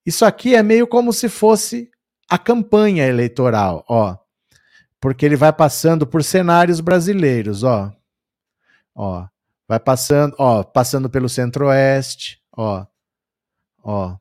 [0.05, 1.91] Isso aqui é meio como se fosse
[2.29, 4.17] a campanha eleitoral, ó.
[5.01, 7.93] Porque ele vai passando por cenários brasileiros, ó.
[8.95, 9.27] Ó,
[9.67, 12.87] vai passando, ó, passando pelo Centro-Oeste, ó.
[13.83, 14.17] Ó,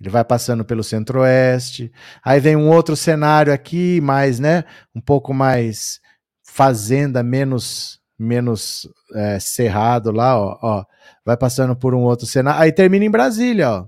[0.00, 1.92] ele vai passando pelo centro-oeste.
[2.24, 4.64] Aí vem um outro cenário aqui, mais, né?
[4.94, 6.00] Um pouco mais
[6.42, 10.84] fazenda, menos menos é, cerrado lá, ó, ó.
[11.24, 12.60] Vai passando por um outro cenário.
[12.60, 13.86] Aí termina em Brasília, ó.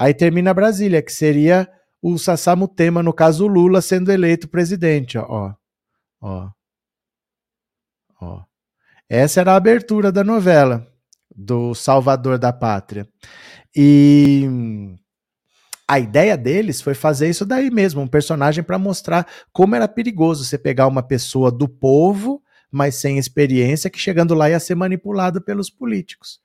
[0.00, 1.68] Aí termina Brasília, que seria
[2.00, 5.52] o Sassamutema, no caso o Lula, sendo eleito presidente, ó.
[6.20, 6.48] Ó.
[8.20, 8.42] Ó.
[9.08, 10.86] Essa era a abertura da novela
[11.34, 13.08] do Salvador da Pátria.
[13.74, 14.46] E
[15.88, 20.44] a ideia deles foi fazer isso daí mesmo, um personagem para mostrar como era perigoso
[20.44, 22.40] você pegar uma pessoa do povo,
[22.70, 26.40] mas sem experiência, que chegando lá ia ser manipulado pelos políticos.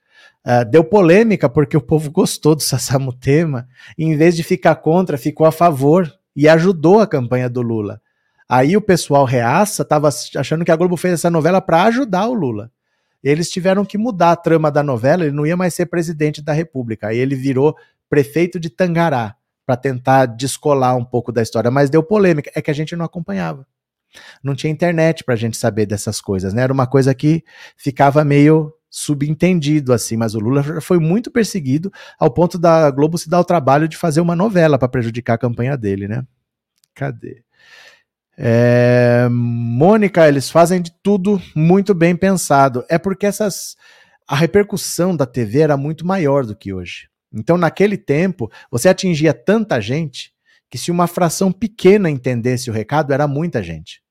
[0.45, 3.67] Uh, deu polêmica porque o povo gostou do Sassamutema,
[3.97, 8.01] e em vez de ficar contra, ficou a favor e ajudou a campanha do Lula.
[8.47, 12.33] Aí o pessoal reaça estava achando que a Globo fez essa novela para ajudar o
[12.33, 12.69] Lula
[13.23, 16.51] eles tiveram que mudar a trama da novela, ele não ia mais ser presidente da
[16.51, 17.07] República.
[17.07, 17.75] Aí ele virou
[18.09, 19.35] prefeito de Tangará
[19.65, 23.05] para tentar descolar um pouco da história, mas deu polêmica, é que a gente não
[23.05, 23.65] acompanhava.
[24.43, 26.63] Não tinha internet para a gente saber dessas coisas, né?
[26.63, 27.43] Era uma coisa que
[27.77, 33.27] ficava meio subentendido assim, mas o Lula foi muito perseguido ao ponto da Globo se
[33.27, 36.23] dar o trabalho de fazer uma novela para prejudicar a campanha dele, né?
[36.93, 37.43] Cadê?
[38.37, 42.85] É, Mônica, eles fazem de tudo muito bem pensado.
[42.87, 43.75] É porque essas
[44.27, 47.09] a repercussão da TV era muito maior do que hoje.
[47.33, 50.31] Então, naquele tempo, você atingia tanta gente
[50.69, 54.02] que se uma fração pequena entendesse o recado, era muita gente.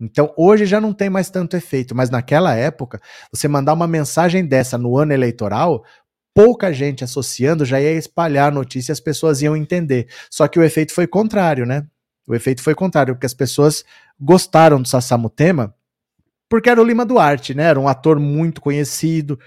[0.00, 3.00] Então, hoje já não tem mais tanto efeito, mas naquela época,
[3.32, 5.84] você mandar uma mensagem dessa no ano eleitoral,
[6.34, 10.08] pouca gente associando já ia espalhar a notícia e as pessoas iam entender.
[10.30, 11.84] Só que o efeito foi contrário, né?
[12.28, 13.84] O efeito foi contrário, porque as pessoas
[14.20, 15.74] gostaram do Sassamutema
[16.48, 17.64] porque era o Lima Duarte, né?
[17.64, 19.38] Era um ator muito conhecido,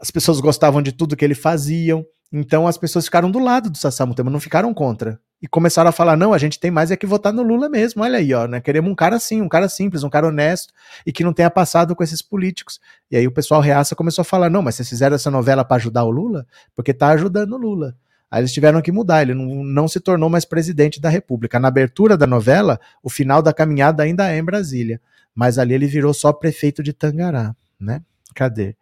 [0.00, 1.94] as pessoas gostavam de tudo que ele fazia,
[2.32, 5.20] então as pessoas ficaram do lado do Sassamutema, não ficaram contra.
[5.42, 8.02] E começaram a falar: não, a gente tem mais é que votar no Lula mesmo,
[8.02, 8.60] olha aí, ó, né?
[8.60, 10.72] Queremos um cara assim, um cara simples, um cara honesto
[11.06, 12.80] e que não tenha passado com esses políticos.
[13.10, 15.76] E aí o pessoal reaça começou a falar: não, mas vocês fizeram essa novela para
[15.76, 16.46] ajudar o Lula?
[16.76, 17.96] Porque tá ajudando o Lula.
[18.30, 21.58] Aí eles tiveram que mudar, ele não, não se tornou mais presidente da República.
[21.58, 25.00] Na abertura da novela, o final da caminhada ainda é em Brasília,
[25.34, 28.02] mas ali ele virou só prefeito de Tangará, né?
[28.34, 28.76] Cadê?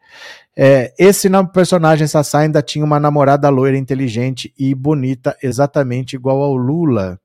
[0.56, 6.56] É, esse personagem Sassá ainda tinha uma namorada loira, inteligente e bonita, exatamente igual ao
[6.56, 7.20] Lula.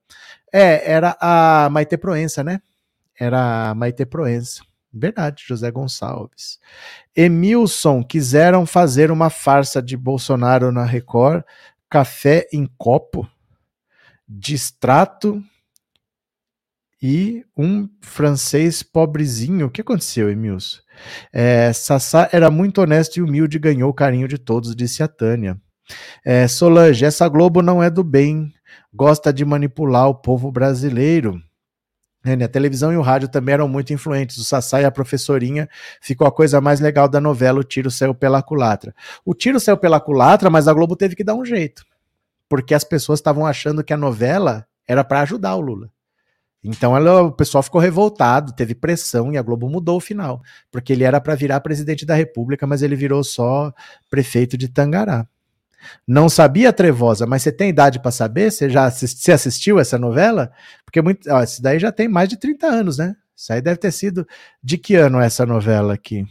[0.52, 2.60] É, era a Maite Proença, né?
[3.18, 4.62] Era a Maite Proença.
[4.92, 6.60] Verdade, José Gonçalves.
[7.16, 11.42] Emilson, quiseram fazer uma farsa de Bolsonaro na Record,
[11.90, 13.28] café em copo,
[14.28, 15.42] distrato
[17.06, 19.66] e um francês pobrezinho.
[19.66, 20.78] O que aconteceu, Emilson?
[21.30, 25.08] É, Sassá era muito honesto e humilde e ganhou o carinho de todos, disse a
[25.08, 25.60] Tânia.
[26.24, 28.54] É, Solange, essa Globo não é do bem,
[28.90, 31.38] gosta de manipular o povo brasileiro.
[32.24, 34.38] A televisão e o rádio também eram muito influentes.
[34.38, 35.68] O Sassá e a professorinha
[36.00, 38.94] ficou a coisa mais legal da novela, o tiro saiu pela culatra.
[39.26, 41.84] O tiro saiu pela culatra, mas a Globo teve que dar um jeito.
[42.48, 45.90] Porque as pessoas estavam achando que a novela era para ajudar o Lula.
[46.64, 50.42] Então ela, o pessoal ficou revoltado, teve pressão e a Globo mudou o final,
[50.72, 53.72] porque ele era para virar presidente da República, mas ele virou só
[54.08, 55.28] prefeito de Tangará.
[56.08, 58.50] Não sabia Trevosa, mas você tem idade para saber?
[58.50, 60.50] Você já assist, você assistiu essa novela?
[60.84, 63.14] Porque muito, ó, esse daí já tem mais de 30 anos, né?
[63.36, 64.26] Isso aí deve ter sido
[64.62, 66.24] de que ano essa novela aqui?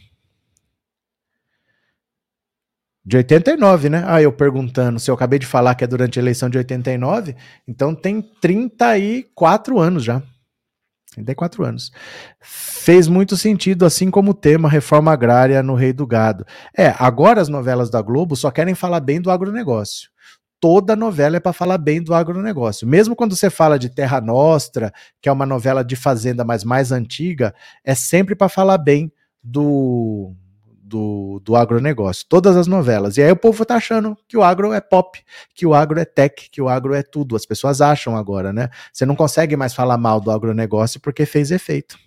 [3.06, 4.04] De 89, né?
[4.08, 7.36] Ah, eu perguntando se eu acabei de falar que é durante a eleição de 89,
[7.68, 10.24] então tem 34 anos já.
[11.14, 11.92] 34 anos.
[12.42, 16.46] Fez muito sentido, assim como o tema reforma agrária no Rei do Gado.
[16.76, 20.10] É, agora as novelas da Globo só querem falar bem do agronegócio.
[20.60, 22.88] Toda novela é para falar bem do agronegócio.
[22.88, 26.92] Mesmo quando você fala de Terra Nostra, que é uma novela de fazenda, mas mais
[26.92, 29.12] antiga, é sempre para falar bem
[29.44, 30.34] do,
[30.94, 33.18] do, do agronegócio, todas as novelas.
[33.18, 35.20] E aí o povo tá achando que o agro é pop,
[35.56, 37.36] que o agro é tech, que o agro é tudo.
[37.36, 38.70] As pessoas acham agora, né?
[38.92, 41.98] Você não consegue mais falar mal do agronegócio porque fez efeito.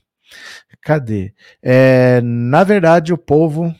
[0.82, 1.34] Cadê?
[1.61, 3.74] É, na verdade, o povo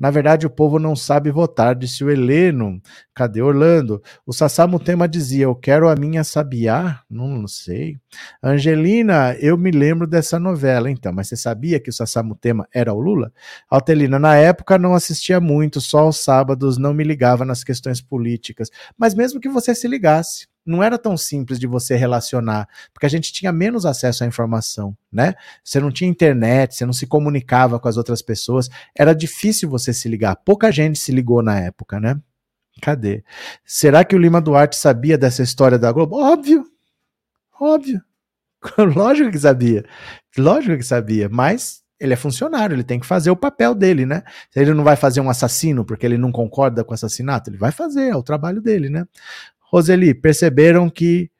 [0.00, 2.80] na verdade, o povo não sabe votar, disse o Heleno.
[3.14, 4.02] Cadê Orlando?
[4.26, 7.02] O Sassamo Tema dizia: Eu quero a minha sabiá?
[7.10, 7.98] Não, não sei.
[8.42, 12.94] Angelina, eu me lembro dessa novela, então, mas você sabia que o Sassamo Tema era
[12.94, 13.30] o Lula?
[13.68, 18.70] Altelina, na época não assistia muito, só aos sábados, não me ligava nas questões políticas.
[18.96, 23.08] Mas mesmo que você se ligasse, não era tão simples de você relacionar, porque a
[23.08, 25.34] gente tinha menos acesso à informação, né?
[25.64, 29.92] Você não tinha internet, você não se comunicava com as outras pessoas, era difícil você
[29.92, 30.36] se ligar.
[30.36, 32.18] Pouca gente se ligou na época, né?
[32.80, 33.22] Cadê?
[33.64, 36.16] Será que o Lima Duarte sabia dessa história da Globo?
[36.16, 36.64] Óbvio.
[37.60, 38.00] Óbvio.
[38.96, 39.84] Lógico que sabia.
[40.38, 44.22] Lógico que sabia, mas ele é funcionário, ele tem que fazer o papel dele, né?
[44.56, 47.70] Ele não vai fazer um assassino porque ele não concorda com o assassinato, ele vai
[47.70, 49.04] fazer, é o trabalho dele, né?
[49.70, 51.30] Roseli, perceberam que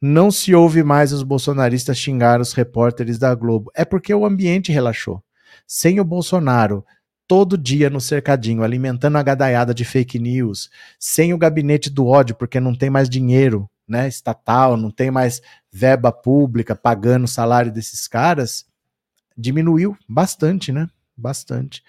[0.00, 3.70] não se ouve mais os bolsonaristas xingar os repórteres da Globo.
[3.74, 5.22] É porque o ambiente relaxou.
[5.66, 6.84] Sem o Bolsonaro
[7.26, 10.68] todo dia no cercadinho, alimentando a gadaiada de fake news,
[10.98, 15.40] sem o gabinete do ódio, porque não tem mais dinheiro né, estatal, não tem mais
[15.72, 18.66] verba pública pagando o salário desses caras,
[19.36, 20.88] diminuiu bastante, né?
[21.16, 21.82] Bastante.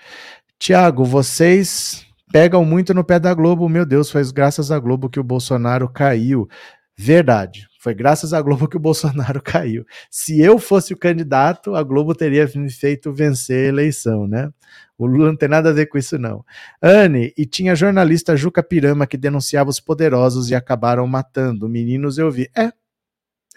[0.57, 3.69] Tiago, vocês pegam muito no pé da Globo.
[3.69, 6.49] Meu Deus, foi graças à Globo que o Bolsonaro caiu.
[6.97, 7.67] Verdade.
[7.79, 9.85] Foi graças à Globo que o Bolsonaro caiu.
[10.09, 14.49] Se eu fosse o candidato, a Globo teria me feito vencer a eleição, né?
[14.97, 16.43] O Lula não tem nada a ver com isso, não.
[16.81, 21.69] Anne, e tinha jornalista Juca Pirama que denunciava os poderosos e acabaram matando.
[21.69, 22.49] Meninos, eu vi.
[22.57, 22.71] É,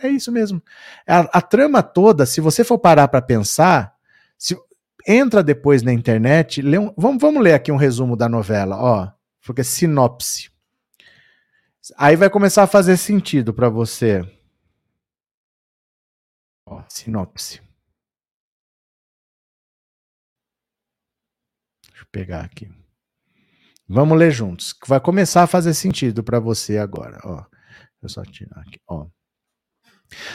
[0.02, 0.62] é isso mesmo.
[1.08, 3.95] A, a trama toda, se você for parar para pensar,
[5.07, 9.12] entra depois na internet, lê um, vamos, vamos ler aqui um resumo da novela, ó,
[9.44, 10.50] porque sinopse.
[11.96, 14.22] Aí vai começar a fazer sentido para você.
[16.66, 17.61] Ó, sinopse.
[21.88, 22.68] Deixa eu pegar aqui.
[23.88, 24.74] Vamos ler juntos.
[24.86, 27.36] Vai começar a fazer sentido para você agora, ó.
[27.36, 29.07] Deixa eu só tirar aqui, ó.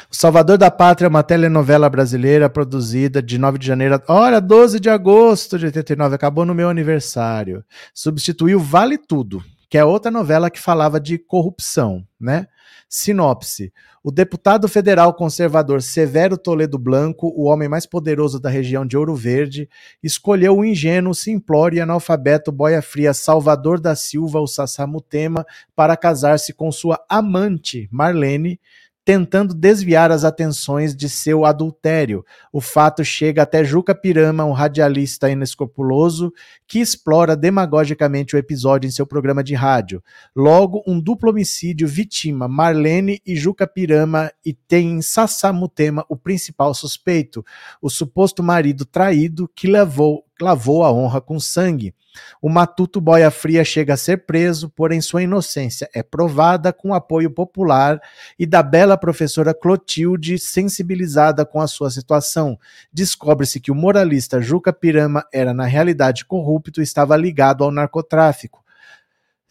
[0.10, 4.02] O Salvador da Pátria é uma telenovela brasileira produzida de 9 de janeiro.
[4.08, 7.64] Olha, 12 de agosto de 89, acabou no meu aniversário.
[7.94, 12.48] Substituiu Vale Tudo, que é outra novela que falava de corrupção, né?
[12.94, 13.72] Sinopse:
[14.04, 19.16] O deputado federal conservador Severo Toledo Blanco, o homem mais poderoso da região de Ouro
[19.16, 19.70] Verde,
[20.04, 26.52] escolheu o ingênuo, simplório e analfabeto boia fria Salvador da Silva, o Sassamutema, para casar-se
[26.52, 28.60] com sua amante, Marlene,
[29.04, 32.24] tentando desviar as atenções de seu adultério.
[32.54, 36.32] O fato chega até Juca Pirama, um radialista inescrupuloso,
[36.68, 40.04] que explora demagogicamente o episódio em seu programa de rádio.
[40.36, 46.74] Logo, um duplo homicídio vitima Marlene e Juca Pirama e tem em Sassamutema o principal
[46.74, 47.44] suspeito,
[47.82, 51.94] o suposto marido traído que lavou, lavou a honra com sangue.
[52.42, 57.30] O matuto boia fria chega a ser preso, porém sua inocência é provada com apoio
[57.30, 58.02] popular
[58.38, 62.58] e da bela professora Clotilde, sensibilizada com a sua situação.
[62.92, 68.62] Descobre-se que o moralista Juca Pirama era na realidade corrupto e estava ligado ao narcotráfico.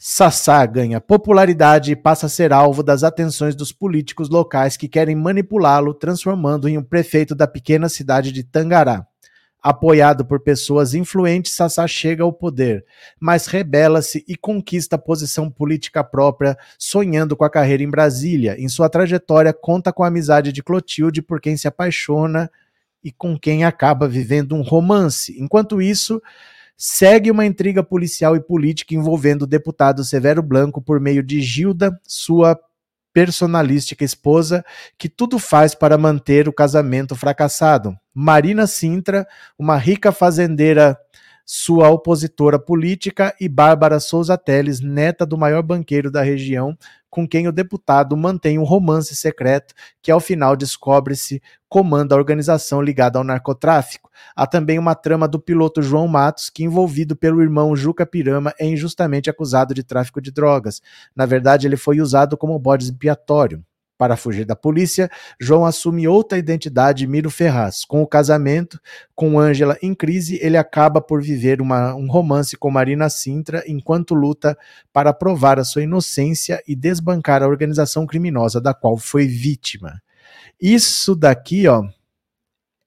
[0.03, 5.15] Sassá ganha popularidade e passa a ser alvo das atenções dos políticos locais que querem
[5.15, 9.07] manipulá-lo, transformando em um prefeito da pequena cidade de Tangará.
[9.63, 12.83] Apoiado por pessoas influentes, Sassá chega ao poder,
[13.21, 18.57] mas rebela-se e conquista posição política própria, sonhando com a carreira em Brasília.
[18.59, 22.51] Em sua trajetória, conta com a amizade de Clotilde, por quem se apaixona
[23.05, 25.37] e com quem acaba vivendo um romance.
[25.39, 26.23] Enquanto isso,
[26.75, 32.01] segue uma intriga policial e política envolvendo o deputado Severo Blanco por meio de Gilda,
[32.07, 32.59] sua
[33.13, 34.65] personalística esposa,
[34.99, 37.97] que tudo faz para manter o casamento fracassado.
[38.15, 39.27] Marina Sintra,
[39.59, 40.99] uma rica fazendeira
[41.53, 46.79] sua opositora política, e Bárbara Souza Teles, neta do maior banqueiro da região,
[47.11, 52.81] com quem o deputado mantém um romance secreto que, ao final, descobre-se comanda a organização
[52.81, 54.09] ligada ao narcotráfico.
[54.37, 58.65] Há também uma trama do piloto João Matos, que, envolvido pelo irmão Juca Pirama, é
[58.65, 60.81] injustamente acusado de tráfico de drogas.
[61.17, 63.61] Na verdade, ele foi usado como bode expiatório.
[64.01, 67.85] Para fugir da polícia, João assume outra identidade Miro Ferraz.
[67.85, 68.81] Com o casamento
[69.15, 74.15] com Ângela em crise, ele acaba por viver uma, um romance com Marina Sintra enquanto
[74.15, 74.57] luta
[74.91, 80.01] para provar a sua inocência e desbancar a organização criminosa da qual foi vítima.
[80.59, 81.85] Isso daqui, ó,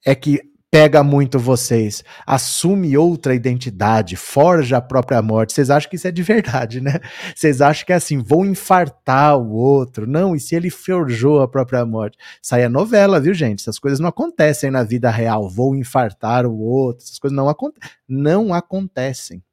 [0.03, 0.41] é que
[0.73, 5.53] pega muito vocês, assume outra identidade, forja a própria morte.
[5.53, 6.99] Vocês acham que isso é de verdade, né?
[7.35, 10.07] Vocês acham que é assim, vou infartar o outro.
[10.07, 12.17] Não, e se ele forjou a própria morte?
[12.41, 13.59] Isso aí é novela, viu, gente?
[13.59, 15.47] Essas coisas não acontecem na vida real.
[15.47, 17.05] Vou infartar o outro.
[17.05, 17.77] Essas coisas não, aconte
[18.09, 19.43] não acontecem.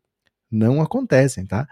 [0.51, 1.68] Não acontecem, tá?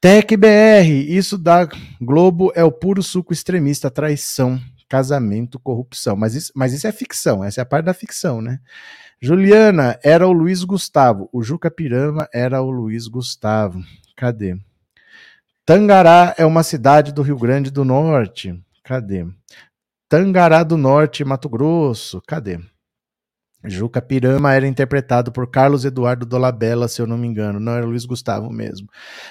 [0.00, 1.68] TecBR, isso da
[2.00, 6.16] Globo é o puro suco extremista, traição casamento, corrupção.
[6.16, 8.60] Mas isso, mas isso é ficção, essa é a parte da ficção, né?
[9.20, 13.82] Juliana era o Luiz Gustavo, o Juca Pirama era o Luiz Gustavo.
[14.16, 14.56] Cadê?
[15.64, 18.62] Tangará é uma cidade do Rio Grande do Norte.
[18.82, 19.26] Cadê?
[20.08, 22.20] Tangará do Norte, Mato Grosso.
[22.26, 22.60] Cadê?
[23.64, 27.86] Juca Pirama era interpretado por Carlos Eduardo Dolabella, se eu não me engano, não era
[27.86, 28.88] Luiz Gustavo mesmo.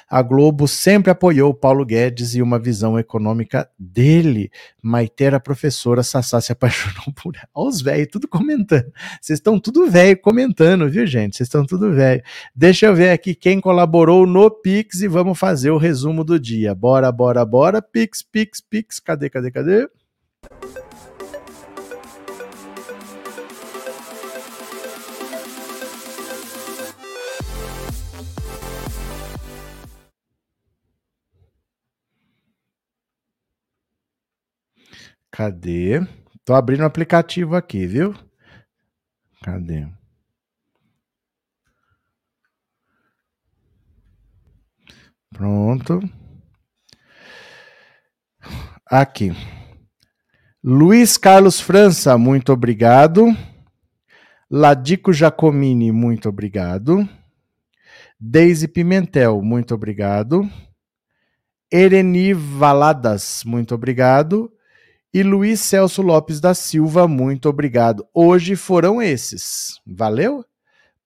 [0.09, 4.49] A Globo sempre apoiou Paulo Guedes e uma visão econômica dele.
[4.81, 7.47] Maite era professora, Sassá se apaixonou por ela.
[7.53, 8.91] Olha os velhos, tudo comentando.
[9.21, 11.37] Vocês estão tudo velho comentando, viu, gente?
[11.37, 12.23] Vocês estão tudo velho.
[12.55, 16.73] Deixa eu ver aqui quem colaborou no Pix e vamos fazer o resumo do dia.
[16.73, 17.81] Bora, bora, bora.
[17.81, 18.99] Pix, Pix, Pix.
[18.99, 19.87] Cadê, cadê, cadê?
[35.33, 35.99] Cadê?
[36.45, 38.13] Tô abrindo o aplicativo aqui, viu?
[39.41, 39.87] Cadê?
[45.33, 45.99] Pronto.
[48.85, 49.31] Aqui.
[50.63, 53.25] Luiz Carlos França, muito obrigado.
[54.51, 57.09] Ladico Giacomini, muito obrigado.
[58.19, 60.47] Deise Pimentel, muito obrigado.
[61.71, 64.52] Ereni Valadas, muito obrigado.
[65.13, 68.03] E Luiz Celso Lopes da Silva, muito obrigado.
[68.11, 69.79] Hoje foram esses.
[69.85, 70.43] Valeu?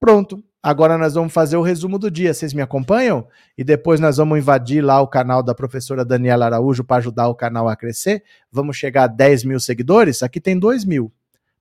[0.00, 0.42] Pronto.
[0.62, 2.32] Agora nós vamos fazer o resumo do dia.
[2.32, 3.28] Vocês me acompanham?
[3.56, 7.34] E depois nós vamos invadir lá o canal da professora Daniela Araújo para ajudar o
[7.34, 8.22] canal a crescer.
[8.50, 10.22] Vamos chegar a 10 mil seguidores.
[10.22, 11.12] Aqui tem 2 mil.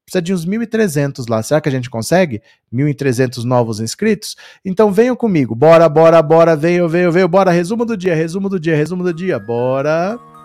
[0.05, 1.43] Precisa de uns 1.300 lá.
[1.43, 2.41] Será que a gente consegue?
[2.73, 4.37] 1.300 novos inscritos?
[4.63, 5.53] Então venham comigo.
[5.53, 6.55] Bora, bora, bora.
[6.55, 7.27] Venham, venham, venham.
[7.27, 7.51] Bora.
[7.51, 9.37] Resumo do dia, resumo do dia, resumo do dia.
[9.37, 10.36] Bora.